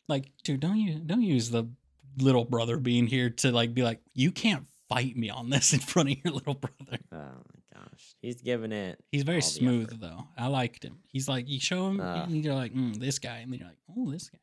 [0.08, 1.64] like, dude, don't you don't use the
[2.18, 5.80] little brother being here to like be like, you can't fight me on this in
[5.80, 6.98] front of your little brother.
[7.12, 9.02] Oh my gosh, he's giving it.
[9.12, 10.00] He's very smooth effort.
[10.00, 10.24] though.
[10.36, 10.98] I liked him.
[11.08, 12.24] He's like you show him, Uh.
[12.24, 14.38] and you're like, mm, this guy, and then you're like, oh, this guy.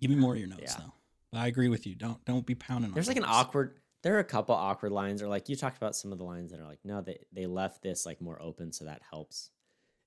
[0.00, 0.76] Give me more of your notes Yeah.
[0.84, 0.92] though.
[1.32, 1.94] But I agree with you.
[1.94, 2.90] Don't don't be pounding.
[2.90, 3.34] on There's like an doors.
[3.34, 3.78] awkward.
[4.02, 6.52] There are a couple awkward lines, or like you talked about some of the lines
[6.52, 9.50] that are like, no, they they left this like more open, so that helps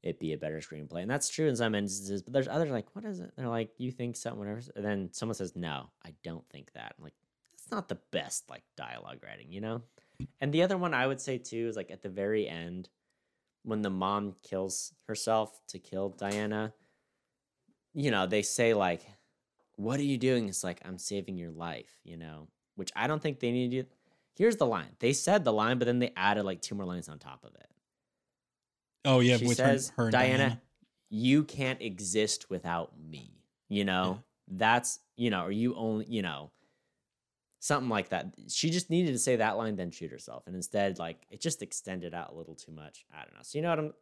[0.02, 2.22] it be a better screenplay, and that's true in some instances.
[2.22, 3.32] But there's others like, what is it?
[3.36, 6.95] They're like, you think something, whatever, and then someone says, no, I don't think that.
[6.97, 7.14] I'm like,
[7.52, 9.82] that's not the best like dialogue writing, you know.
[10.41, 12.89] And the other one I would say too is like at the very end,
[13.64, 16.74] when the mom kills herself to kill Diana.
[17.93, 19.02] You know, they say like,
[19.76, 22.47] "What are you doing?" It's like I'm saving your life, you know
[22.80, 23.84] which I don't think they need to.
[24.38, 24.95] Here's the line.
[25.00, 27.54] They said the line, but then they added like two more lines on top of
[27.56, 27.68] it.
[29.06, 30.62] Oh yeah, she with says, her, her Diana, Diana.
[31.10, 33.32] you can't exist without me.
[33.70, 36.52] You know, that's, you know, or you only, you know,
[37.60, 38.34] something like that.
[38.50, 40.43] She just needed to say that line, then shoot herself.
[40.47, 43.06] And instead, like, it just extended out a little too much.
[43.14, 43.41] I don't know.
[43.43, 43.93] So, you know what I'm,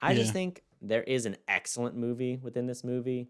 [0.00, 0.20] I Yeah.
[0.20, 3.28] just think there is an excellent movie within this movie,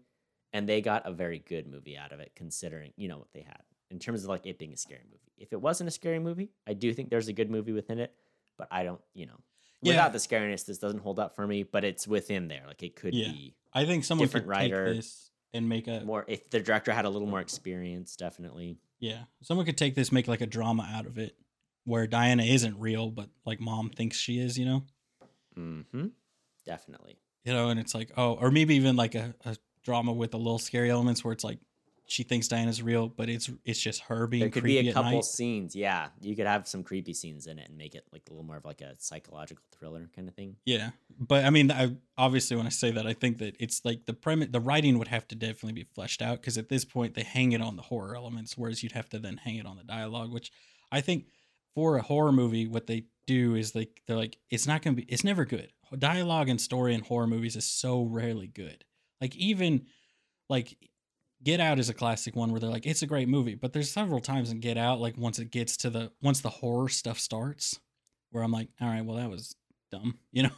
[0.53, 3.41] and they got a very good movie out of it, considering, you know, what they
[3.41, 3.61] had
[3.91, 5.31] in terms of like it being a scary movie.
[5.37, 8.13] If it wasn't a scary movie, I do think there's a good movie within it,
[8.57, 9.39] but I don't, you know,
[9.85, 9.93] Yeah.
[9.93, 12.63] without the scariness, this doesn't hold up for me, but it's within there.
[12.67, 13.29] Like it could Yeah.
[13.31, 16.59] be I think someone different could writer, take this and make a more if the
[16.59, 18.79] director had a little more experience, definitely.
[18.99, 19.23] yeah.
[19.41, 21.35] Someone could take this, make like a drama out of it,
[21.85, 24.57] where Diana isn't real, but like mom thinks she is.
[24.57, 24.83] You know.
[25.57, 26.07] Mm-hmm.
[26.65, 27.17] Definitely.
[27.43, 30.37] you know, and it's like, oh, or maybe even like a, a drama with a
[30.37, 31.59] little scary elements where it's like
[32.07, 34.93] she thinks Diana's real, but it's it's just her being There could creepy be a
[34.93, 35.75] couple scenes.
[35.75, 36.09] Yeah.
[36.21, 38.57] You could have some creepy scenes in it and make it like a little more
[38.57, 40.55] of like a psychological thriller kind of thing.
[40.65, 44.05] Yeah, but I mean, I obviously when I say that, I think that it's like
[44.05, 47.15] the premise, the writing would have to definitely be fleshed out because at this point
[47.15, 49.77] they hang it on the horror elements, whereas you'd have to then hang it on
[49.77, 50.51] the dialogue, which
[50.91, 51.25] I think
[51.73, 55.03] for a horror movie, what they do is like they're like it's not gonna be,
[55.03, 55.71] it's never good.
[55.97, 58.83] Dialogue and story in horror movies is so rarely good.
[59.21, 59.85] Like even
[60.49, 60.77] like
[61.43, 63.91] Get Out is a classic one where they're like it's a great movie, but there's
[63.91, 67.19] several times in Get Out like once it gets to the once the horror stuff
[67.19, 67.79] starts,
[68.31, 69.55] where I'm like, all right, well that was
[69.91, 70.49] dumb, you know.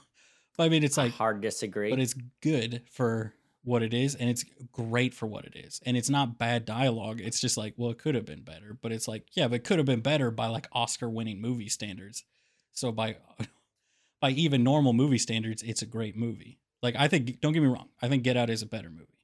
[0.57, 1.91] But I mean, it's like, hard disagree.
[1.91, 5.97] but it's good for what it is, and it's great for what it is, and
[5.97, 7.19] it's not bad dialogue.
[7.21, 9.63] It's just like, well, it could have been better, but it's like, yeah, but it
[9.65, 12.23] could have been better by like Oscar-winning movie standards.
[12.71, 13.17] So by
[14.21, 16.59] by even normal movie standards, it's a great movie.
[16.81, 19.16] Like I think, don't get me wrong, I think Get Out is a better movie.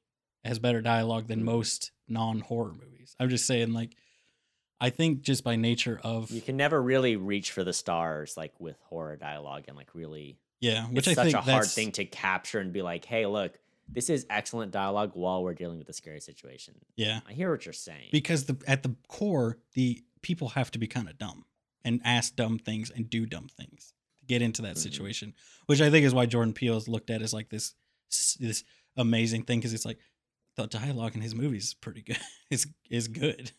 [0.45, 3.15] Has better dialogue than most non-horror movies.
[3.17, 3.95] I'm just saying, like,
[4.81, 8.53] I think just by nature of you can never really reach for the stars like
[8.59, 12.03] with horror dialogue and like really yeah, which it's I such a hard thing to
[12.05, 15.93] capture and be like, hey, look, this is excellent dialogue while we're dealing with a
[15.93, 16.73] scary situation.
[16.97, 18.09] Yeah, I hear what you're saying.
[18.11, 21.45] because the at the core, the people have to be kind of dumb
[21.85, 24.79] and ask dumb things and do dumb things to get into that Mhm.
[24.79, 25.33] situation,
[25.67, 27.75] which I think is why Jordan Peele is looked at as like this
[28.37, 28.65] this
[28.97, 29.97] amazing thing because it's like
[30.55, 32.19] the dialogue in his movies is pretty good.
[32.49, 33.51] is is good,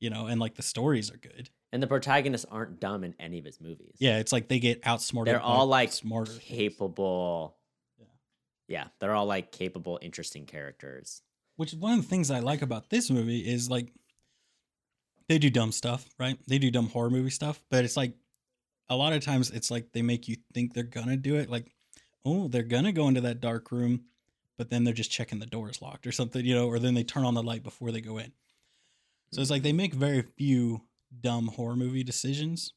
[0.00, 1.50] you know, and like the stories are good.
[1.72, 3.96] and the protagonists aren't dumb in any of his movies.
[3.98, 5.34] Yeah, it's like they get outsmarted.
[5.34, 6.32] They're all like smarter.
[6.32, 6.44] things.
[6.44, 7.56] capable.
[7.98, 8.04] Yeah.
[8.68, 11.22] Yeah, they're all like capable, interesting characters.
[11.56, 13.92] Which is one of the things I like about this movie is like
[15.28, 16.38] they do dumb stuff, right?
[16.46, 18.12] They do dumb horror movie stuff, but it's like
[18.88, 21.50] a lot of times it's like they make you think they're gonna do it.
[21.50, 21.72] Like,
[22.24, 24.04] oh, they're gonna go into that dark room,
[24.56, 27.04] but then they're just checking the doors locked or something, you know, or then they
[27.04, 28.32] turn on the light before they go in.
[29.32, 30.82] So it's like they make very few
[31.20, 32.72] dumb horror movie decisions.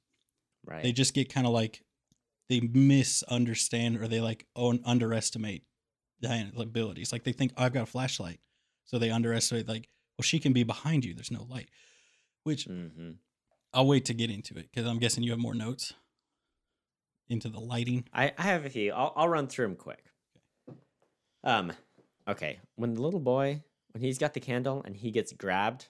[0.66, 0.84] Right.
[0.84, 1.84] They just get kind of like
[2.50, 5.64] they misunderstand or they like own, underestimate
[6.22, 7.12] Diana's abilities.
[7.12, 8.40] Like they think, oh, I've got a flashlight.
[8.86, 11.14] So they underestimate, like, well, she can be behind you.
[11.14, 11.70] There's no light.
[12.44, 13.12] Which hmm
[13.72, 15.94] I'll wait to get into it because I'm guessing you have more notes
[17.30, 18.06] into the lighting.
[18.12, 18.92] I, I have a few.
[18.92, 20.09] I'll, I'll run through them quick.
[21.44, 21.74] Um,
[22.28, 22.60] okay.
[22.76, 23.62] When the little boy,
[23.92, 25.88] when he's got the candle and he gets grabbed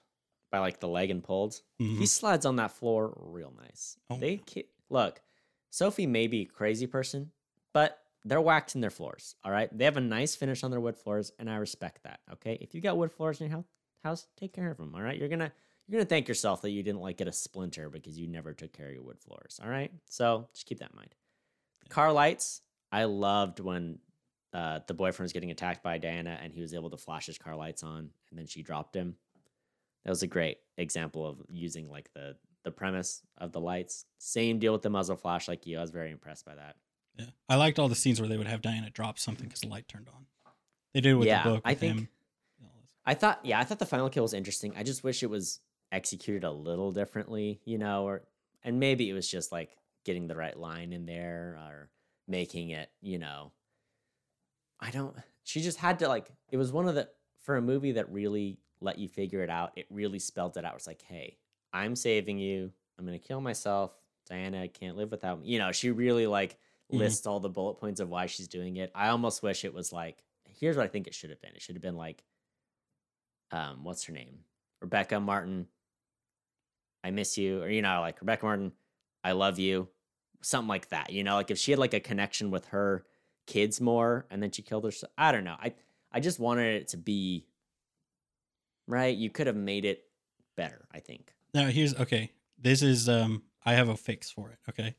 [0.52, 1.98] by like the leg and pulled, Mhm.
[1.98, 3.98] he slides on that floor real nice.
[4.10, 5.22] Oh, they ki- look,
[5.70, 7.32] Sophie may be a crazy person,
[7.74, 9.36] but they're waxing their floors.
[9.44, 12.20] All right, they have a nice finish on their wood floors, and I respect that.
[12.34, 13.66] Okay, if you got wood floors in your house,
[14.04, 14.94] house, take care of them.
[14.96, 15.52] All right, you're gonna
[15.88, 18.72] you're gonna thank yourself that you didn't like get a splinter because you never took
[18.74, 19.60] care of your wood floors.
[19.64, 21.16] All right, so just keep that in mind.
[21.90, 22.62] Car lights.
[22.92, 24.00] I loved when
[24.54, 27.38] uh, the boyfriend was getting attacked by Diana, and he was able to flash his
[27.38, 29.16] car lights on, and then she dropped him.
[30.06, 34.06] That was a great example of using like the the premise of the lights.
[34.18, 35.78] Same deal with the muzzle flash, like you.
[35.78, 36.76] I was very impressed by that.
[37.18, 37.26] Yeah.
[37.48, 39.88] I liked all the scenes where they would have Diana drop something because the light
[39.88, 40.26] turned on.
[40.94, 41.62] They did it with yeah, the book.
[41.66, 41.94] I think.
[41.94, 42.10] him.
[43.06, 44.74] I thought, yeah, I thought the final kill was interesting.
[44.78, 48.24] I just wish it was executed a little differently, you know, or
[48.64, 51.90] and maybe it was just like getting the right line in there or
[52.28, 53.52] making it, you know.
[54.80, 57.10] I don't she just had to like it was one of the
[57.42, 60.76] for a movie that really let you figure it out, it really spelled it out.
[60.76, 61.38] It's like, hey,
[61.74, 62.72] I'm saving you.
[62.98, 63.94] I'm gonna kill myself.
[64.30, 65.48] Diana can't live without me.
[65.48, 66.58] You know, she really like
[66.92, 67.00] Mhm.
[67.00, 68.92] lists all the bullet points of why she's doing it.
[68.96, 71.56] I almost wish it was like, here's what I think it should have been.
[71.56, 72.24] It should have been like,
[73.52, 74.40] um, what's her name?
[74.82, 75.68] Rebecca Martin.
[77.04, 78.74] I miss you, or you know, like Rebecca Martin,
[79.24, 79.88] I love you,
[80.42, 81.12] something like that.
[81.12, 83.06] You know, like if she had like a connection with her
[83.50, 85.12] kids more, and then she killed herself.
[85.18, 85.56] I don't know.
[85.60, 85.74] I
[86.12, 87.46] I just wanted it to be
[88.88, 89.16] right.
[89.16, 90.04] You could have made it
[90.56, 90.88] better.
[90.94, 91.34] I think.
[91.54, 92.32] Now here's okay.
[92.62, 94.96] This is um I have a fix for it, okay?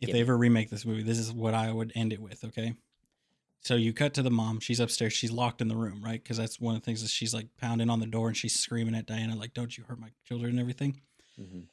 [0.00, 2.42] If Give they ever remake this movie, this is what I would end it with,
[2.44, 2.74] okay?
[3.60, 6.20] So you cut to the mom, she's upstairs, she's locked in the room, right?
[6.20, 8.58] Because that's one of the things that she's like pounding on the door and she's
[8.58, 11.00] screaming at Diana, like, Don't you hurt my children and everything.
[11.38, 11.68] Mhm.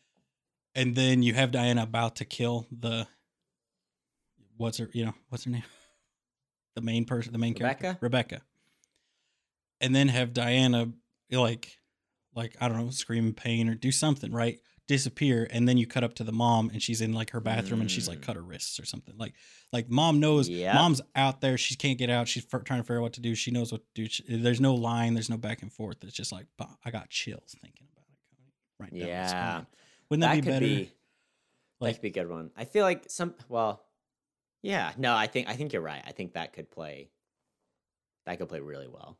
[0.75, 3.07] And then you have Diana about to kill the
[4.60, 5.64] what's her you know, what's her name?
[6.76, 7.88] The main person, the main character.
[7.88, 7.97] Rebecca?
[7.99, 8.41] Rebecca.
[9.82, 10.91] And then have Diana
[11.32, 11.78] like
[12.36, 14.60] like I don't know, scream in pain or do something, right?
[14.88, 17.82] Disappear, and then you cut up to the mom, and she's in like her bathroom,
[17.82, 18.24] and she's like Mm.
[18.24, 19.16] cut her wrists or something.
[19.18, 19.34] Like,
[19.74, 20.74] like mom knows, Yep.
[20.76, 22.28] mom's out there, she can't get out.
[22.28, 23.36] She's f- trying to figure out what to do.
[23.36, 24.07] She knows what to do.
[24.10, 25.97] She- there's no line, there's no back and forth.
[26.03, 28.14] It's just like "Bah, I got chills thinking about it.
[28.80, 29.64] Right Yeah.
[30.10, 30.66] wouldn't that, that be better?
[30.66, 30.91] be
[31.82, 32.51] that could be a good one.
[32.55, 33.84] I feel like some well,
[34.62, 36.03] yeah, no, I think I think you're right.
[36.05, 37.12] I think that could play
[38.26, 39.20] that could play really well.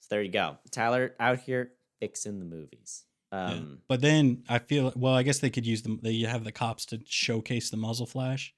[0.00, 0.58] So there you go.
[0.70, 3.04] Tyler out here fixing the movies.
[3.44, 3.62] Yeah.
[3.62, 5.14] Um But then I feel well.
[5.14, 5.98] I guess they could use them.
[6.02, 8.54] They have the cops to showcase the muzzle flash.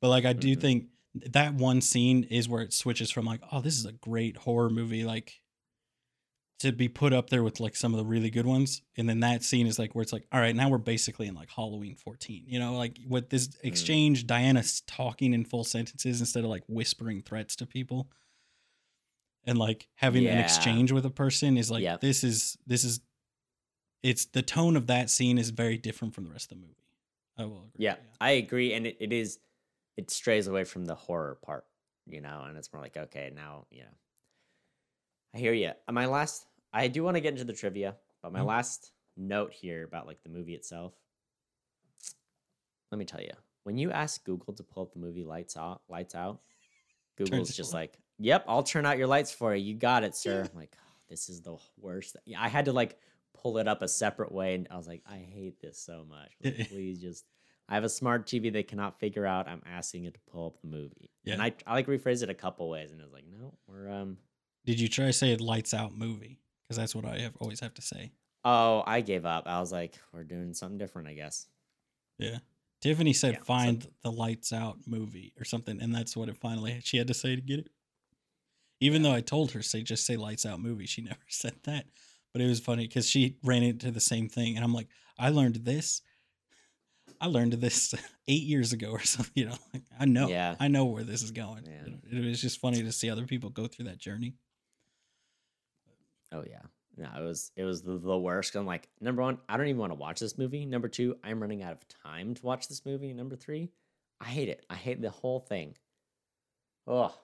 [0.00, 0.60] But like I do Mhm.
[0.60, 4.36] think that one scene is where it switches from like, oh, this is a great
[4.38, 5.40] horror movie, like
[6.58, 8.80] to be put up there with like some of the really good ones.
[8.96, 11.34] And then that scene is like where it's like, all right, now we're basically in
[11.34, 12.44] like Halloween 14.
[12.46, 13.56] You know, like with this mm.
[13.64, 18.08] exchange, Diana's talking in full sentences instead of like whispering threats to people.
[19.44, 22.00] And like having an exchange with a person is like Yep.
[22.00, 23.00] this is this is
[24.02, 26.74] it's the tone of that scene is very different from the rest of the movie.
[27.38, 27.84] I will agree.
[27.84, 29.38] yeah, I agree and it, it is
[29.96, 31.64] it strays away from the horror part,
[32.06, 33.94] you know, and it's more like okay, now, you know.
[35.36, 35.72] I hear you.
[35.90, 38.46] My last I do want to get into the trivia, but my Mhm.
[38.46, 40.94] last note here about like the movie itself.
[42.90, 43.32] Let me tell you,
[43.64, 46.40] when you ask Google to pull up the movie Lights Out, Lights Out,
[47.16, 47.80] Google's just on.
[47.80, 49.62] like, "Yep, I'll turn out your lights for you.
[49.62, 52.16] You got it, sir." I'm like, "Oh, this is the worst.
[52.24, 52.98] Yeah, I had to like
[53.34, 56.32] pull it up a separate way, and I was like, "I hate this so much.
[56.40, 57.26] Like, please just."
[57.68, 59.48] I have a smart TV they cannot figure out.
[59.48, 62.34] I'm asking it to pull up the movie, and I I like rephrase it a
[62.34, 64.18] couple ways, and it was like, "No, we're um."
[64.66, 66.40] Did you try to say lights out movie?
[66.62, 68.10] Because that's what I have always have to say.
[68.44, 69.44] Oh, I gave up.
[69.46, 71.46] I was like, "We're doing something different, I guess."
[72.18, 72.38] Yeah.
[72.82, 76.80] Tiffany said Yeah, find the lights out movie or something, and that's what it finally
[76.84, 77.68] she had to say to get it.
[78.80, 81.86] Even though I told her say just say lights out movie, she never said that.
[82.32, 84.88] But it was funny because she ran into the same thing, and I'm like,
[85.18, 86.02] I learned this.
[87.20, 87.94] I learned this
[88.28, 89.32] eight years ago or something.
[89.34, 90.56] You know, like, I know, Yeah.
[90.60, 91.64] I know where this is going.
[91.66, 92.18] Yeah.
[92.18, 94.34] It was just funny to see other people go through that journey.
[96.32, 96.62] Oh yeah.
[96.96, 98.54] No, it was it was the, the worst.
[98.56, 100.64] I'm like, number one, I don't even want to watch this movie.
[100.64, 103.12] Number two, I'm running out of time to watch this movie.
[103.12, 103.70] Number three,
[104.20, 104.64] I hate it.
[104.70, 105.76] I hate the whole thing.
[106.86, 107.14] Oh.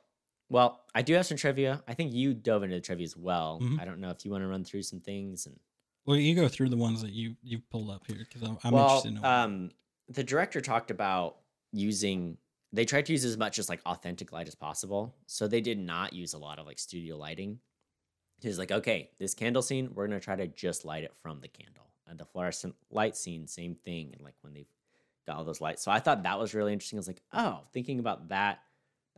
[0.50, 1.82] Well, I do have some trivia.
[1.88, 3.60] I think you dove into the trivia as well.
[3.62, 3.80] Mhm.
[3.80, 5.58] I don't know if you want to run through some things and
[6.04, 8.72] Well, you go through the ones that you you pulled up here because I'm, I'm
[8.74, 9.24] well, interested in.
[9.24, 9.70] um,
[10.08, 11.38] the director talked about
[11.72, 12.36] using.
[12.74, 15.78] They tried to use as much as like authentic light as possible, so they did
[15.78, 17.60] not use a lot of like studio lighting.
[18.42, 21.48] He's like, okay, this candle scene, we're gonna try to just light it from the
[21.48, 24.10] candle, and the fluorescent light scene, same thing.
[24.12, 24.66] And like when they've
[25.26, 26.98] got all those lights, so I thought that was really interesting.
[26.98, 28.60] I was like, oh, thinking about that.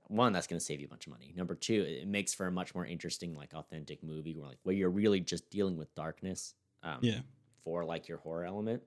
[0.09, 1.33] One, that's gonna save you a bunch of money.
[1.35, 4.75] Number two, it makes for a much more interesting, like authentic movie where like where
[4.75, 6.55] you're really just dealing with darkness.
[6.83, 7.21] Um, yeah,
[7.65, 8.83] for like your horror element,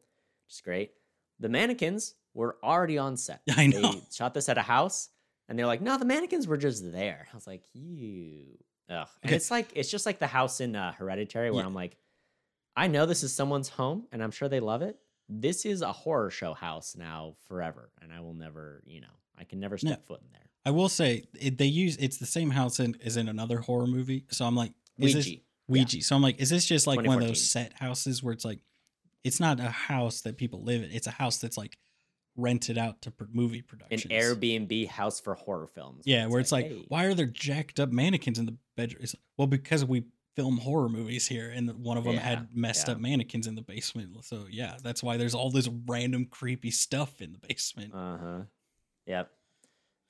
[0.46, 0.92] which is great.
[1.40, 3.42] The mannequins were already on set.
[3.58, 3.94] I know.
[3.94, 5.10] They shot this at a house,
[5.50, 8.58] and they're like, "No, the mannequins were just there." I was like, "You."
[8.90, 9.08] Ugh.
[9.24, 9.36] And Okay.
[9.36, 11.68] it's like it's just like the house in uh, Hereditary, where Yeah.
[11.68, 11.98] I'm like,
[12.76, 14.98] I know this is someone's home, and I'm sure they love it.
[15.30, 19.08] This is a horror show house now forever, and I will never, you know,
[19.38, 20.06] I can never step No.
[20.06, 20.50] foot in there.
[20.66, 23.88] I will say it, they use it's the same house in, as in another horror
[23.88, 24.26] movie.
[24.32, 25.18] So I'm like, is Ouija.
[25.18, 26.02] this Ouija?
[26.02, 28.60] So I'm like, is this just like one of those set houses where it's like,
[29.24, 30.92] it's not a house that people live in.
[30.92, 31.78] It's a house that's like
[32.38, 34.12] rented out to pr- movie production.
[34.12, 34.22] An.
[34.22, 36.04] Airbnb house for horror films.
[36.06, 39.04] Yeah, where it's like, hey, why are there jacked up mannequins in the bedroom?
[39.04, 42.88] It's, well, because we film horror movies here, and one of them Yeah, had messed
[42.88, 42.94] yeah.
[42.94, 44.24] up mannequins in the basement.
[44.24, 47.94] So yeah, that's why there's all this random creepy stuff in the basement.
[47.94, 48.40] Uh huh.
[49.08, 49.32] Yep.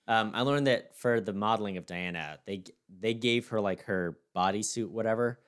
[0.09, 2.63] Um, I learned that for the modeling of Diana, they
[2.99, 5.39] they gave her like her bodysuit, whatever,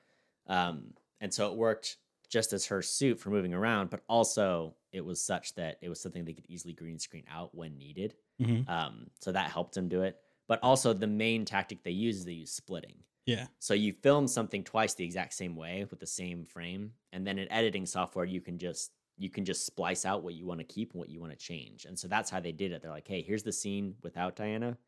[0.46, 1.96] um, and so it worked
[2.30, 6.00] just as her suit for moving around, but also it was such that it was
[6.00, 8.14] something they could easily green screen out when needed.
[8.40, 8.66] Mhm.
[8.68, 10.18] Um, so that helped them do it.
[10.48, 13.04] But also the main tactic they use is they use splitting.
[13.26, 17.24] Yeah, So you film something twice the exact same way with the same frame, and
[17.24, 20.58] then in editing software you can just you can just splice out what you want
[20.60, 21.84] to keep and what you want to change.
[21.84, 22.80] And so that's how they did it.
[22.80, 24.78] They're like, hey, here's the scene without Diana,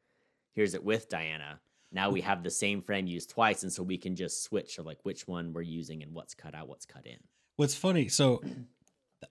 [0.55, 1.61] here's it with Diana.
[1.93, 4.87] Now we have the same frame used twice, and so we can just switch of
[4.87, 7.19] like which one we're using and what's cut out, what's cut in.
[7.57, 8.43] What's funny, so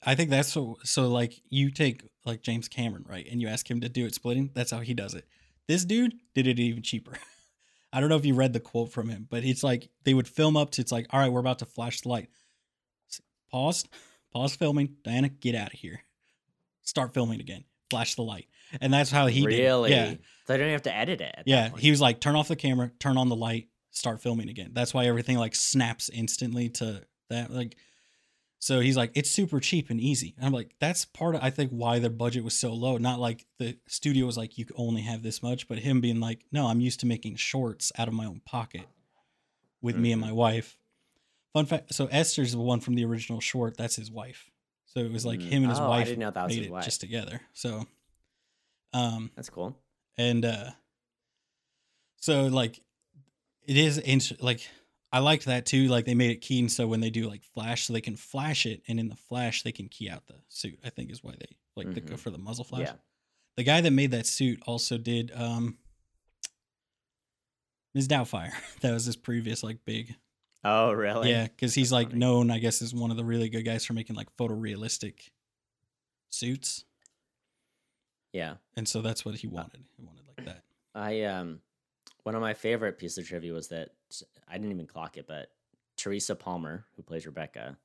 [0.04, 3.28] I think that's so so like you take like James Cameron, right?
[3.30, 5.26] And you ask him to do it splitting, that's how he does it.
[5.68, 7.14] This dude did it even cheaper.
[7.94, 10.28] I don't know if you read the quote from him, but it's like they would
[10.28, 12.30] film up to it's like, all right, we're about to flash the light.
[13.52, 13.86] Pause,
[14.34, 14.96] pause filming.
[15.04, 16.02] Diana, get out of here.
[16.84, 17.66] Start filming again.
[17.90, 18.48] Flash the light.
[18.80, 19.90] And that's how he really?
[19.90, 20.20] did.
[20.20, 20.26] Yeah.
[20.48, 21.44] So I don't have to edit it.
[21.46, 24.72] Yeah, he was like, turn off the camera, turn on the light, start filming again.
[24.74, 27.52] That's why everything like snaps instantly to that.
[27.52, 27.76] Like,
[28.60, 30.36] so he's like, it's super cheap and easy.
[30.38, 32.98] And I'm like, that's part of I think why their budget was so low.
[32.98, 36.46] Not like the studio was like, you only have this much, but him being like,
[36.52, 38.86] no, I'm used to making shorts out of my own pocket
[39.82, 40.26] with me and Mhm.
[40.28, 40.78] my wife.
[41.54, 43.76] Fun fact: so Esther's the one from the original short.
[43.78, 44.50] That's his wife.
[44.86, 45.50] So it was like Mm.
[45.50, 46.86] him and his Oh, I wife didn't know that was made it wife.
[46.86, 47.42] just together.
[47.54, 47.88] So,
[48.94, 49.76] um, That's cool.
[50.18, 50.72] and uh
[52.18, 52.80] so like
[53.68, 54.68] it is int- like
[55.12, 57.86] i liked that too like they made it keen so when they do like flash
[57.86, 60.78] so they can flash it and in the flash they can key out the suit
[60.86, 62.20] i think is why they like to go Mhm.
[62.20, 62.94] for the muzzle flash Yeah.
[63.58, 65.78] the guy that made that suit also did um
[67.94, 70.16] ms doubtfire that was his previous like big
[70.64, 71.32] Oh, really?
[71.32, 72.20] yeah because he's That's like funny.
[72.20, 75.30] known i guess as one of the really good guys for making like photorealistic
[76.30, 76.86] suits
[78.34, 78.56] Yeah.
[78.78, 80.64] and so that's what he wanted he wanted like that
[80.96, 81.60] I um
[82.24, 83.90] one of my favorite pieces of trivia was that
[84.48, 85.50] I didn't even clock it, but
[85.98, 87.78] Teresa Palmer, who plays Rebecca,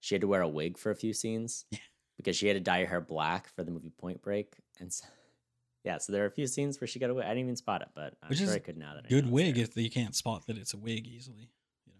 [0.00, 1.78] she had to wear a wig for a few scenes Yeah.
[2.16, 5.06] because she had to dye her hair black for the movie Point Break, and so,
[5.84, 7.24] yeah, so there are a few scenes where she got a wig.
[7.24, 9.08] I didn't even spot it, but I'm Which sure is I could now that I
[9.08, 11.50] good wig if you can't spot that it's a wig easily
[11.86, 11.92] you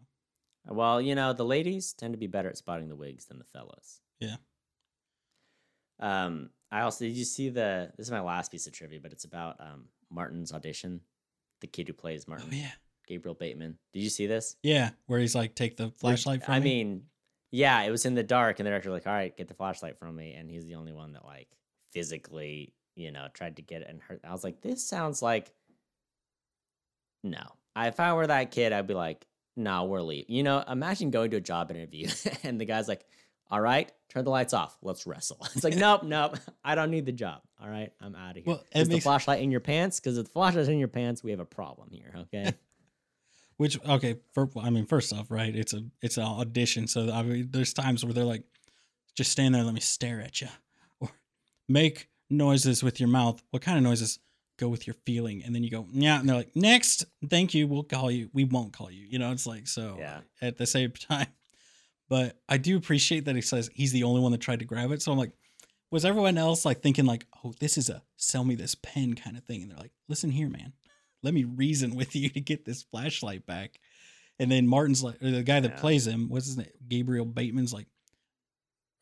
[0.67, 3.39] know Well, you know, the ladies tend to be better at spotting the wigs than
[3.39, 4.01] the fellas.
[4.21, 4.37] Yeah.
[5.99, 9.13] Um, I also did you see the this is my last piece of trivia, but
[9.13, 11.01] it's about um Martin's audition,
[11.61, 12.73] the kid who plays Martin, oh yeah
[13.07, 13.79] Gabriel Bateman.
[13.93, 14.57] Did you see this?
[14.63, 16.65] yeah where he's like take the flashlight from I me.
[16.85, 17.03] mean,
[17.53, 19.55] yeah, it was in the dark, and the director was like, "All right, get the
[19.55, 21.49] flashlight from me," and he's the only one that like
[21.93, 24.21] physically, you know, tried to get it and hurt.
[24.25, 25.53] I was like, "This sounds like
[27.23, 27.43] no."
[27.77, 31.31] If I were that kid, I'd be like, "No, we're leaving." You know, imagine going
[31.31, 32.09] to a job interview
[32.43, 33.05] and the guy's like,
[33.51, 34.77] "All right, turn the lights off.
[34.83, 37.43] Let's wrestle." It's like, "Nope, nope, I don't need the job.
[37.63, 40.01] All right, I'm out of here." Well, Is the flashlight in your pants?
[40.01, 42.13] Because if the flashlight's in your pants, we have a problem here.
[42.17, 42.53] Okay.
[43.59, 47.23] which okay for i mean first off right it's a it's an audition so i
[47.23, 48.43] mean there's times where they're like
[49.15, 50.49] just stand there and let me stare at you
[51.01, 51.09] or
[51.67, 54.19] make noises with your mouth what kind of noises
[54.59, 57.67] go with your feeling and then you go yeah and they're like next thank you
[57.67, 60.21] we'll call you we won't call you you know it's like so Yeah.
[60.43, 61.29] at the same time
[62.09, 64.91] but i do appreciate that he says he's the only one that tried to grab
[64.93, 65.33] it so i'm like
[65.91, 69.37] was everyone else like thinking like oh this is a sell me this pen kind
[69.37, 70.73] of thing and they're like listen here man
[71.23, 73.81] let me reason with you to get this flashlight back.
[74.39, 75.81] And then Martin's like, or the guy that Yeah.
[75.81, 76.69] plays him, what's his name?
[76.87, 77.87] Gabriel Bateman's like,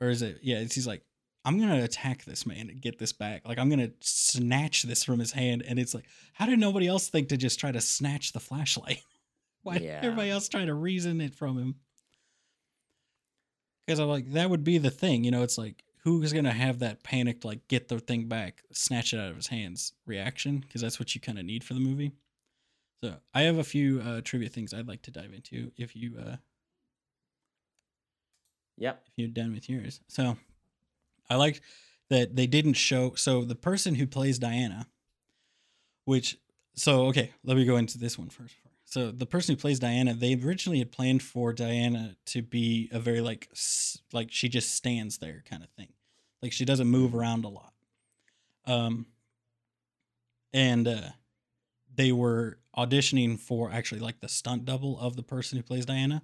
[0.01, 0.39] or is it?
[0.43, 1.03] Yeah, it's, he's like,
[1.45, 3.47] I'm gonna attack this man and get this back.
[3.47, 5.65] Like I'm gonna snatch this from his hand.
[5.67, 9.03] And it's like, how did nobody else think to just try to snatch the flashlight?
[9.63, 10.01] Why did Yeah.
[10.03, 11.75] everybody else try to reason it from him?
[13.87, 15.43] Because I'm like, that would be the thing, you know.
[15.43, 19.31] It's like, who's gonna have that panicked, like, get the thing back, snatch it out
[19.31, 20.59] of his hands reaction?
[20.59, 22.13] Because that's what you kind of need for the movie.
[23.03, 26.17] So I have a few uh, trivia things I'd like to dive into if you
[26.19, 26.37] uh,
[28.79, 29.03] yep.
[29.07, 30.01] if you're done with yours.
[30.09, 30.39] So
[31.29, 31.61] I liked
[32.09, 33.15] that they didn't show.
[33.15, 34.87] So the person who plays Diana,
[36.07, 36.39] which,
[36.75, 38.55] so okay, let me go into this one first.
[38.95, 43.01] So the person who plays Diana, they originally had planned for Diana to be a
[43.01, 43.49] very like,
[44.13, 45.89] like she just stands there kind of thing,
[46.41, 47.73] like she doesn't move around a lot.
[48.67, 49.07] Um,
[50.53, 51.09] and uh,
[51.93, 56.23] they were auditioning for actually like the stunt double of the person who plays Diana.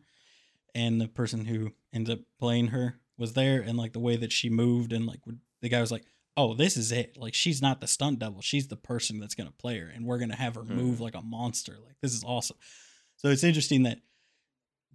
[0.73, 3.61] And the person who ends up playing her was there.
[3.63, 5.23] And like the way that she moved and like
[5.61, 6.05] the guy was like
[6.41, 9.47] oh this is it like she's not the stunt double she's the person that's going
[9.47, 11.05] to play her and we're going to have her move Hmm.
[11.05, 12.57] like a monster like this is awesome
[13.17, 13.99] so it's interesting that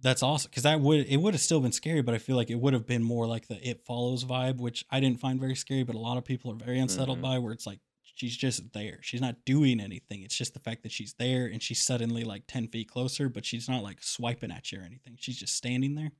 [0.00, 2.50] that's awesome because that would it would have still been scary, but I feel like
[2.50, 5.56] it would have been more like the It Follows vibe, which I didn't find very
[5.56, 7.22] scary, but a lot of people are very unsettled Mhm.
[7.22, 10.20] by, where it's like she's just there, she's not doing anything.
[10.22, 13.46] It's just the fact that she's there and she's suddenly like ten feet closer, but
[13.46, 15.16] she's not like swiping at you or anything.
[15.18, 16.12] She's just standing there.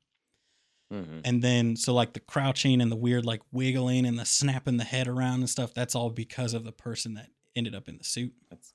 [0.93, 1.23] Mhm.
[1.25, 4.85] And then so like the crouching and the weird like wiggling and the snapping the
[4.85, 8.05] head around and stuff, that's all because of the person that ended up in the
[8.05, 8.35] suit.
[8.51, 8.73] That's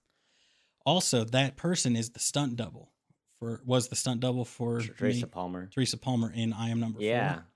[0.86, 2.92] Also, that person is the stunt double
[3.36, 5.68] for was the stunt double for Teresa me, Palmer.
[5.68, 7.34] Teresa Palmer in I Am Number Yeah.
[7.36, 7.48] Four.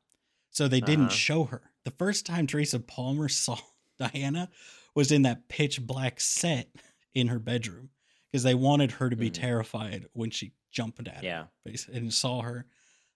[0.52, 1.14] So they didn't Uh-huh.
[1.16, 1.72] show her.
[1.84, 3.58] The first time Teresa Palmer saw
[3.98, 4.50] Diana
[4.94, 6.70] was in that pitch black set
[7.14, 7.90] in her bedroom
[8.32, 9.34] because they wanted her to be Mhm.
[9.34, 11.48] terrified when she jumped at her Yeah.
[11.66, 12.68] bas- and saw her,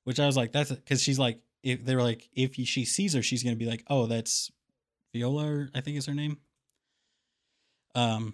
[0.10, 3.14] which I was like, that's because she's like, if they were like, if she sees
[3.14, 4.49] her, she's gonna be like, oh, that's
[5.14, 6.39] Viola, I think is her name.
[7.93, 8.34] Um,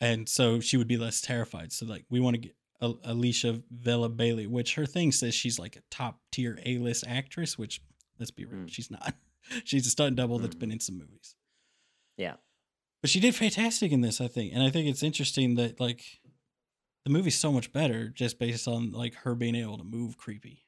[0.00, 1.72] and so she would be less terrified.
[1.72, 5.58] So like, we want to get Al- Alicia Vela Bailey, which her thing says she's
[5.58, 7.80] like a top tier A list actress, which
[8.20, 8.70] let's be real, Mm.
[8.72, 9.14] she's not.
[9.64, 11.34] she's a stunt double that's been in some movies.
[12.16, 12.34] Yeah.
[13.00, 14.52] But she did fantastic in this, I think.
[14.54, 16.20] And I think it's interesting that like
[17.04, 20.61] the movie's so much better just based on like her being able to move creepy.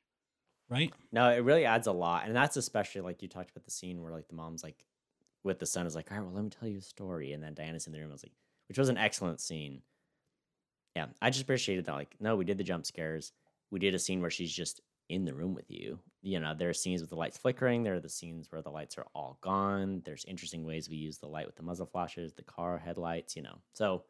[0.75, 0.93] Right?
[1.13, 4.03] No, it really adds a lot, and that's especially like you talked about the scene
[4.03, 4.85] where like the mom's like
[5.43, 7.43] with the son is like, all right, well, let me tell you a story, and
[7.43, 8.11] then Diana's in the room.
[8.11, 8.33] I was like,
[8.69, 9.83] which was an excellent scene.
[10.97, 11.95] Yeah, I just appreciated that.
[11.95, 13.33] Like, no, we did the jump scares.
[13.71, 15.99] We did a scene where she's just in the room with you.
[16.23, 17.83] You know, there are scenes with the lights flickering.
[17.83, 20.03] There are the scenes where the lights are all gone.
[20.05, 23.37] There's interesting ways we use the light with the muzzle flashes, the car headlights.
[23.37, 24.05] You know, so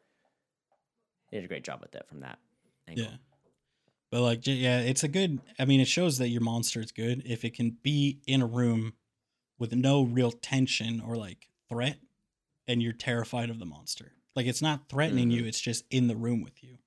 [1.29, 2.39] they did a great job with that from that
[2.87, 3.05] angle.
[3.05, 3.17] Yeah.
[4.11, 7.23] But like yeah, it's a good I mean it shows that your monster is good
[7.25, 8.93] if it can be in a room
[9.57, 11.97] with no real tension or like threat
[12.67, 14.13] and you're terrified of the monster.
[14.35, 15.47] Like it's not threatening you, mm-hmm.
[15.49, 16.77] it's just in the room with you.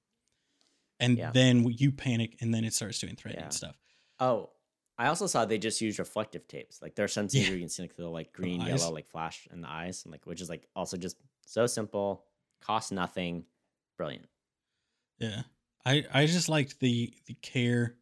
[1.01, 1.31] And Yeah.
[1.33, 3.51] then you panic and then it starts doing threatening Yeah.
[3.51, 3.77] stuff.
[4.21, 4.51] Oh,
[4.99, 6.83] I also saw they just used reflective tapes.
[6.83, 7.55] Like there are some scenes Yeah.
[7.55, 8.81] you can see like the like green, eyes.
[8.81, 11.16] yellow, like flash in the eyes, and like which is like also just
[11.47, 12.25] so simple,
[12.61, 13.45] cost nothing,
[13.97, 14.29] brilliant.
[15.19, 15.43] Yeah.
[15.89, 17.97] I I just liked the the care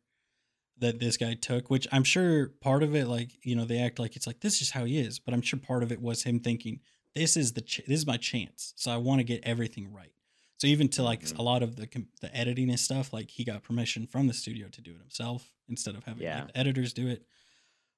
[0.79, 3.99] that this guy took, which I'm sure part of it like, you know, they act
[3.99, 6.23] like it's like this is how he is, but I'm sure part of it was
[6.25, 6.81] him thinking
[7.15, 8.75] this is the ch- this is my chance.
[8.77, 10.13] So I want to get everything right.
[10.59, 11.39] So even to like Mhm.
[11.39, 14.35] a lot of the com- the editing and stuff, like he got permission from the
[14.35, 16.41] studio to do it himself instead of having Yeah.
[16.45, 17.25] like, the editors do it,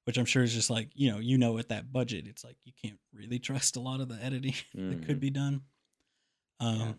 [0.05, 2.55] which I'm sure is just like, you know, you know at that budget, it's like
[2.63, 5.19] you can't really trust a lot of the editing that could Mhm.
[5.27, 5.61] be done.
[6.61, 6.93] Um, Yeah.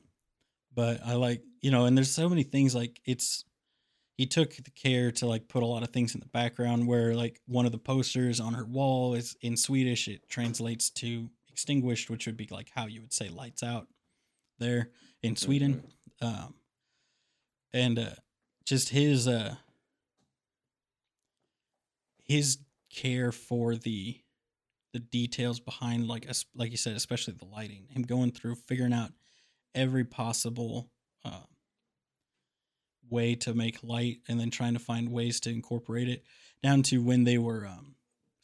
[0.75, 3.45] But I like you know, and there's so many things like it's.
[4.16, 7.14] He took the care to like put a lot of things in the background where
[7.14, 10.09] like one of the posters on her wall is in Swedish.
[10.09, 13.89] It translates to extinguished, which would be like how you would say lights out
[14.59, 14.91] there
[15.23, 15.83] in Sweden.
[16.21, 16.55] Um,
[17.73, 18.11] and uh,
[18.66, 19.55] just his uh,
[22.25, 22.59] his
[22.91, 24.21] care for the
[24.93, 29.12] the details behind like like you said especially the lighting him going through figuring out
[29.75, 30.91] every possible
[31.25, 31.43] uh,
[33.09, 36.25] way to make light and then trying to find ways to incorporate it
[36.62, 37.95] down to when they were um,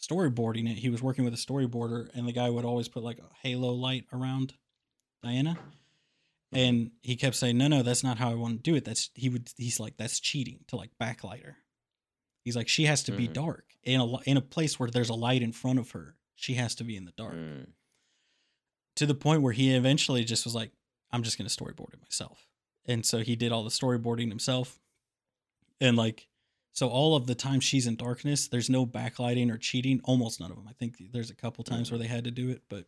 [0.00, 0.78] storyboarding it.
[0.78, 3.72] He was working with a storyboarder and the guy would always put like a halo
[3.72, 4.54] light around
[5.22, 5.56] diana.
[6.52, 8.84] And he kept saying no no that's not how i want to do it.
[8.84, 11.56] That's he would he's like that's cheating to like backlight her.
[12.44, 13.32] He's like she has to be Mhm.
[13.32, 16.14] dark in a in a place where there's a light in front of her.
[16.36, 17.34] She has to be in the dark.
[17.34, 17.66] Mm.
[18.94, 20.70] to the point where he eventually just was like
[21.12, 22.46] i'm just going to storyboard it myself
[22.86, 24.78] and so he did all the storyboarding himself
[25.80, 26.28] and like
[26.72, 30.50] so all of the time she's in darkness there's no backlighting or cheating almost none
[30.50, 31.92] of them i think there's a couple times Mhm.
[31.92, 32.86] where they had to do it but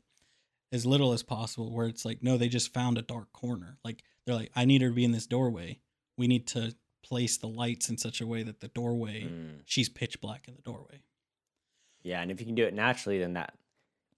[0.70, 4.02] as little as possible where it's like no they just found a dark corner like
[4.24, 5.78] they're like i need her to be in this doorway
[6.16, 9.60] we need to place the lights in such a way that the doorway Mm.
[9.64, 11.00] she's pitch black in the doorway
[12.02, 13.54] Yeah, and if you can do it naturally, then that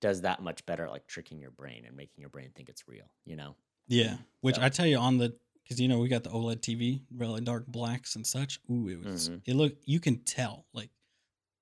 [0.00, 3.10] does that much better, like tricking your brain and making your brain think it's real.
[3.24, 3.56] You know.
[3.90, 6.60] Yeah, which So- I tell you on the because you know we got the OLED
[6.62, 8.58] TV, really dark blacks and such.
[8.70, 9.42] Ooh, it was Mhm.
[9.44, 10.90] it look you can tell like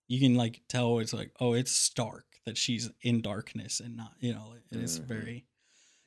[0.09, 4.15] you can like tell it's like oh it's stark that she's in darkness and not
[4.21, 5.05] you know it is Mhm.
[5.05, 5.47] very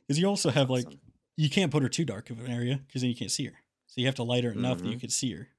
[0.01, 0.99] because you also have like Awesome.
[1.37, 3.57] you can't put her too dark of an area because then you can't see her.
[3.87, 5.01] So you have to light her enough that you Mhm.
[5.01, 5.49] can see her,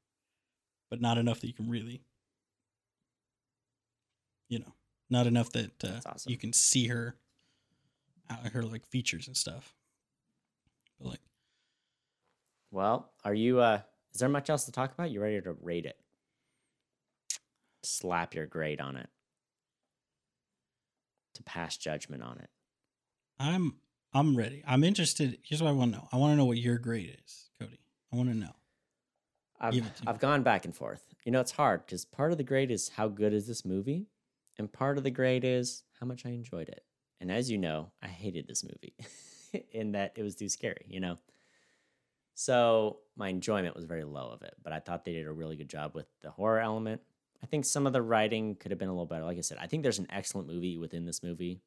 [0.90, 2.02] but not enough that you can really,
[4.48, 4.74] you know,
[5.10, 6.30] not enough that uh, awesome.
[6.30, 7.16] you can see her,
[8.30, 9.74] uh, her like features and stuff.
[11.04, 11.20] Like,
[12.70, 13.60] Well, are you?
[13.60, 13.80] uh
[14.12, 15.10] Is there much else to talk about?
[15.10, 15.98] You ready to rate it?
[17.82, 19.08] Slap your grade on it.
[21.34, 22.50] To pass judgment on it.
[23.38, 23.76] I'm
[24.14, 24.62] I'm ready.
[24.66, 25.38] I'm interested.
[25.42, 26.08] Here's what I want to know.
[26.12, 27.80] I want to know what your grade is, Cody.
[28.12, 28.52] I want to know.
[29.58, 30.08] I've, Give it to me.
[30.08, 31.02] I've gone back and forth.
[31.24, 34.08] You know, it's hard because part of the grade is how good is this movie,
[34.58, 36.84] and part of the grade is how much I enjoyed it.
[37.20, 38.94] And as you know, I hated this movie
[39.72, 40.86] in that it was too scary.
[40.88, 41.18] You know,
[42.34, 44.54] so my enjoyment was very low of it.
[44.62, 47.00] But I thought they did a really good job with the horror element.
[47.42, 49.24] I think some of the writing could have been a little better.
[49.24, 51.60] Like I said, I think there's an excellent movie within this movie.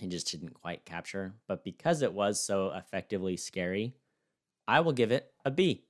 [0.00, 1.34] It just didn't quite capture.
[1.46, 3.94] But because it was so effectively scary,
[4.66, 5.84] I will give it a B.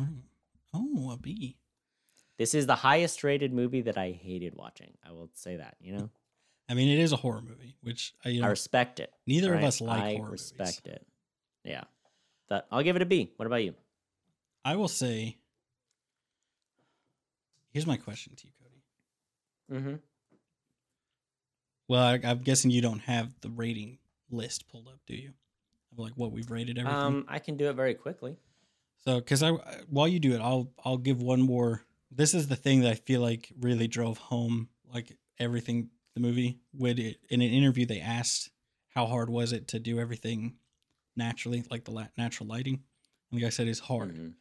[0.00, 0.08] Oh,
[0.74, 1.56] oh, a B.
[2.38, 4.92] This is the highest rated movie that I hated watching.
[5.06, 6.10] I will say that, you know?
[6.68, 9.12] I mean, it is a horror movie, which I, you I respect it.
[9.26, 10.76] neither of us like I horror respect movies.
[10.76, 11.06] Respect it.
[11.64, 11.84] Yeah.
[12.50, 13.32] That I'll give it a B.
[13.36, 13.74] What about you?
[14.64, 15.38] I will say.
[17.70, 19.80] Here's my question to you, Cody.
[19.80, 19.94] Mm-hmm.
[21.88, 23.98] Well, I, I'm guessing you don't have the rating
[24.30, 25.32] list pulled up, do you?
[25.92, 26.98] Of like what we've rated everything.
[26.98, 28.36] Um, I can do it very quickly.
[29.04, 29.52] So, because I
[29.88, 31.82] while you do it, I'll I'll give one more.
[32.10, 36.60] This is the thing that I feel like really drove home like everything the movie.
[36.74, 38.50] Would it in an interview they asked
[38.94, 40.56] how hard was it to do everything
[41.16, 42.82] naturally, like the la- natural lighting,
[43.30, 44.34] and the guy said it's hard Mhm.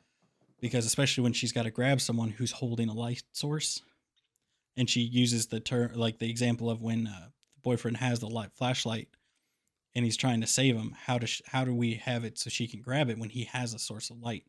[0.60, 3.82] because especially when she's got to grab someone who's holding a light source,
[4.76, 8.30] and she uses the term like the example of when uh, the boyfriend has the
[8.30, 9.10] light flashlight
[9.96, 10.92] and he's trying to save him.
[11.06, 13.74] How does how do we have it so she can grab it when he has
[13.74, 14.46] a source of light?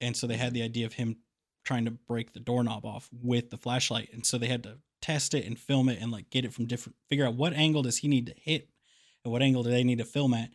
[0.00, 1.18] And so they had the idea of him
[1.64, 5.34] trying to break the doorknob off with the flashlight, and so they had to test
[5.34, 7.98] it and film it and like get it from different figure out what angle does
[7.98, 8.68] he need to hit
[9.24, 10.50] and what angle do they need to film at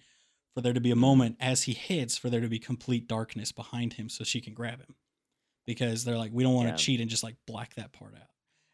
[0.54, 3.52] for there to be a moment as he hits for there to be complete darkness
[3.52, 4.96] behind him so she can grab him
[5.66, 6.78] because they're like we don't want to Yeah.
[6.78, 8.28] cheat and just like black that part out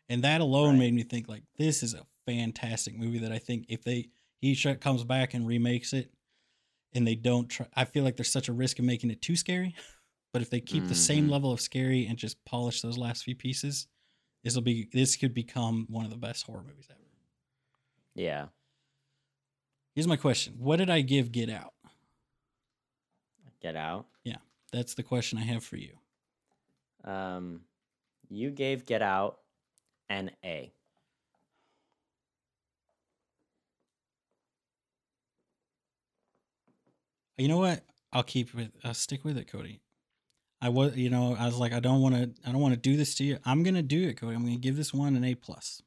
[0.10, 0.80] and that alone Right.
[0.80, 4.10] made me think like this is a fantastic movie that i think if they
[4.42, 6.12] he comes back and remakes it
[6.94, 9.36] and they don't try i feel like there's such a risk of making it too
[9.36, 9.76] scary
[10.34, 11.32] but if they keep the same Mhm.
[11.32, 13.88] level of scary and just polish those last few pieces
[14.44, 17.00] this will be this could become one of the best horror movies ever
[18.16, 18.48] Yeah.
[19.96, 21.74] here's my question what did i give get out
[23.62, 24.06] Get out.
[24.24, 24.38] Yeah,
[24.72, 25.98] that's the question i have for you
[27.04, 27.62] Um,
[28.30, 29.40] you gave Get Out
[30.10, 30.72] an A.
[37.38, 37.84] You know what?
[38.12, 38.72] I'll keep with.
[38.84, 39.82] I'll stick with it, Cody.
[40.62, 42.32] I was, you know, I was like, I don't want to.
[42.48, 43.38] I don't want to do this to you.
[43.46, 44.36] I'm gonna do it, Cody.
[44.36, 45.82] I'm gonna give this one an A plus.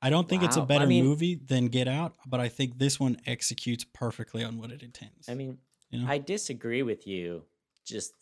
[0.00, 0.64] I don't think it's a Wow.
[0.64, 4.58] I better mean- movie than Get Out, but I think this one executes perfectly on
[4.58, 5.28] what it intends.
[5.28, 5.58] I mean,
[5.90, 7.44] you know, I disagree with you.
[7.84, 8.12] Just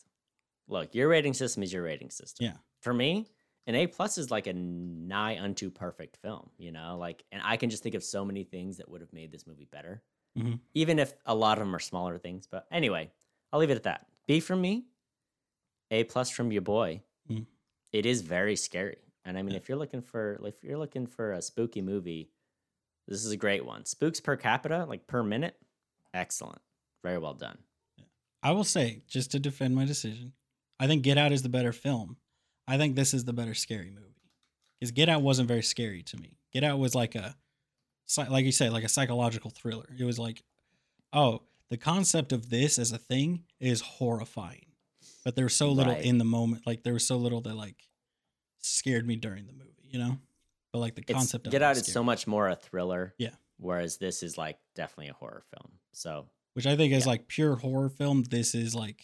[0.69, 2.47] look, your rating system is your rating system.
[2.47, 2.57] Yeah.
[2.81, 3.27] For me,
[3.67, 7.57] an A plus is like a nigh unto perfect film, you know, like, and I
[7.57, 10.03] can just think of so many things that would have made this movie better,
[10.37, 10.61] Mhm.
[10.75, 12.47] even if a lot of them are smaller things.
[12.47, 13.11] But anyway,
[13.53, 14.09] I'll leave it at that.
[14.27, 14.85] B from me,
[15.91, 17.03] A plus from your boy.
[17.31, 17.47] Mm.
[17.93, 19.59] It is very scary, and I mean, Yeah.
[19.59, 22.31] if you're looking for if you're looking for a spooky movie,
[23.09, 23.85] this is a great one.
[23.85, 25.57] Spooks per capita, like per minute,
[26.15, 26.63] excellent,
[27.03, 27.59] very well done.
[28.43, 30.33] I will say, just to defend my decision,
[30.81, 32.17] I think Get Out is the better film.
[32.67, 34.09] I think this is the better scary movie.
[34.81, 36.39] Because Get Out wasn't very scary to me.
[36.53, 37.37] Get Out was like a,
[38.29, 39.87] like you said, like a psychological thriller.
[39.97, 40.43] It was like,
[41.13, 41.43] oh,
[41.73, 44.67] the concept of this as a thing is horrifying,
[45.25, 46.05] but there was so little Right.
[46.05, 46.67] in the moment.
[46.67, 47.89] Like there was so little that like
[48.61, 50.19] scared me during the movie, you know.
[50.73, 53.15] But like the It's, concept of Get Out is so much more a thriller.
[53.19, 53.35] Yeah.
[53.59, 55.79] Whereas this is like definitely a horror film.
[55.93, 58.23] So which I think is like pure horror film.
[58.25, 59.03] This is like,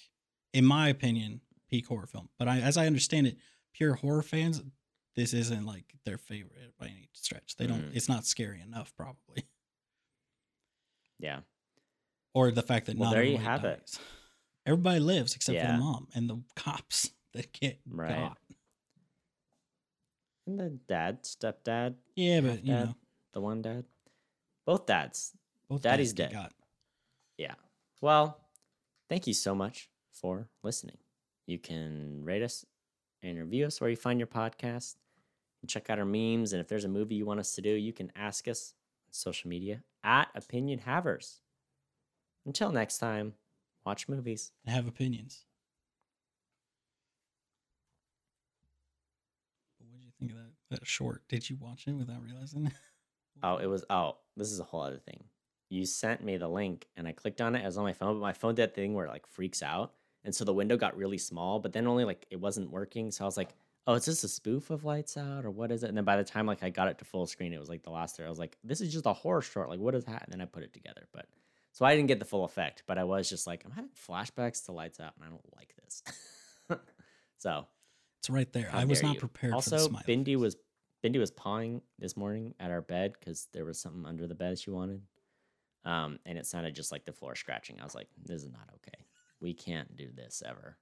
[0.53, 2.29] in my opinion, peak horror film.
[2.39, 3.39] But I, as I understand it,
[3.73, 4.63] pure horror fans,
[5.17, 7.57] this isn't like their favorite by any stretch.
[7.57, 7.91] They don't.
[7.91, 7.97] Mhm.
[7.97, 9.45] It's not scary enough, probably,
[11.19, 11.41] yeah.
[12.39, 13.99] Or the fact that Well, not there you everybody have it.
[14.67, 18.09] Everybody lives except for the mom and the cops that get Right.
[18.11, 18.39] got.
[20.47, 22.95] And the dad, stepdad, Yeah, but you know,
[23.33, 23.85] the one dad.
[24.67, 25.33] Both dads.
[25.69, 26.41] both Daddy's dads dead.
[26.43, 26.53] got.
[27.37, 27.55] Yeah.
[28.01, 28.41] Well,
[29.09, 30.99] thank you so much for listening.
[31.47, 32.65] You can rate us
[33.23, 34.97] and review us where you find your podcast.
[35.63, 36.53] And check out our memes.
[36.53, 38.75] And if there's a movie you want us to do, you can ask us
[39.09, 41.41] on social media at Opinion Havers.
[42.49, 43.35] Until next time,
[43.85, 44.53] watch movies.
[44.65, 45.45] and have opinions.
[49.79, 51.29] What did you think of that that short?
[51.29, 52.73] Did you watch it without realizing?
[53.41, 55.23] Oh, it was oh, this is a whole other thing.
[55.71, 57.63] You sent me the link and I clicked on it.
[57.63, 59.63] It was on my phone, but my phone did that thing where it like freaks
[59.63, 59.93] out.
[60.25, 63.13] And so the window got really small, but then only like it wasn't working.
[63.13, 63.55] So I was like,
[63.87, 65.87] oh, is this a spoof of Lights Out or what is it?
[65.89, 67.85] And then by the time like I got it to full screen, it was like
[67.85, 68.27] the last there.
[68.27, 69.69] I was like, this is just a horror short.
[69.69, 70.25] Like, what is that?
[70.25, 71.07] And then I put it together.
[71.13, 71.27] But
[71.79, 74.65] So I didn't get the full effect, but I was just like, I'm having flashbacks
[74.65, 76.03] to Lights Out, and I don't like this.
[77.39, 77.69] so
[78.19, 78.69] It's right there.
[78.73, 79.21] I was not you.
[79.21, 80.03] prepared Also, for the smile.
[80.09, 80.57] Bindi was
[81.05, 84.59] Bindi was pawing this morning at our bed because there was something under the bed
[84.59, 85.03] she wanted,
[85.85, 87.79] um, and it sounded just like the floor scratching.
[87.81, 89.05] I was like, "This is not okay.
[89.41, 90.79] We can't do this ever."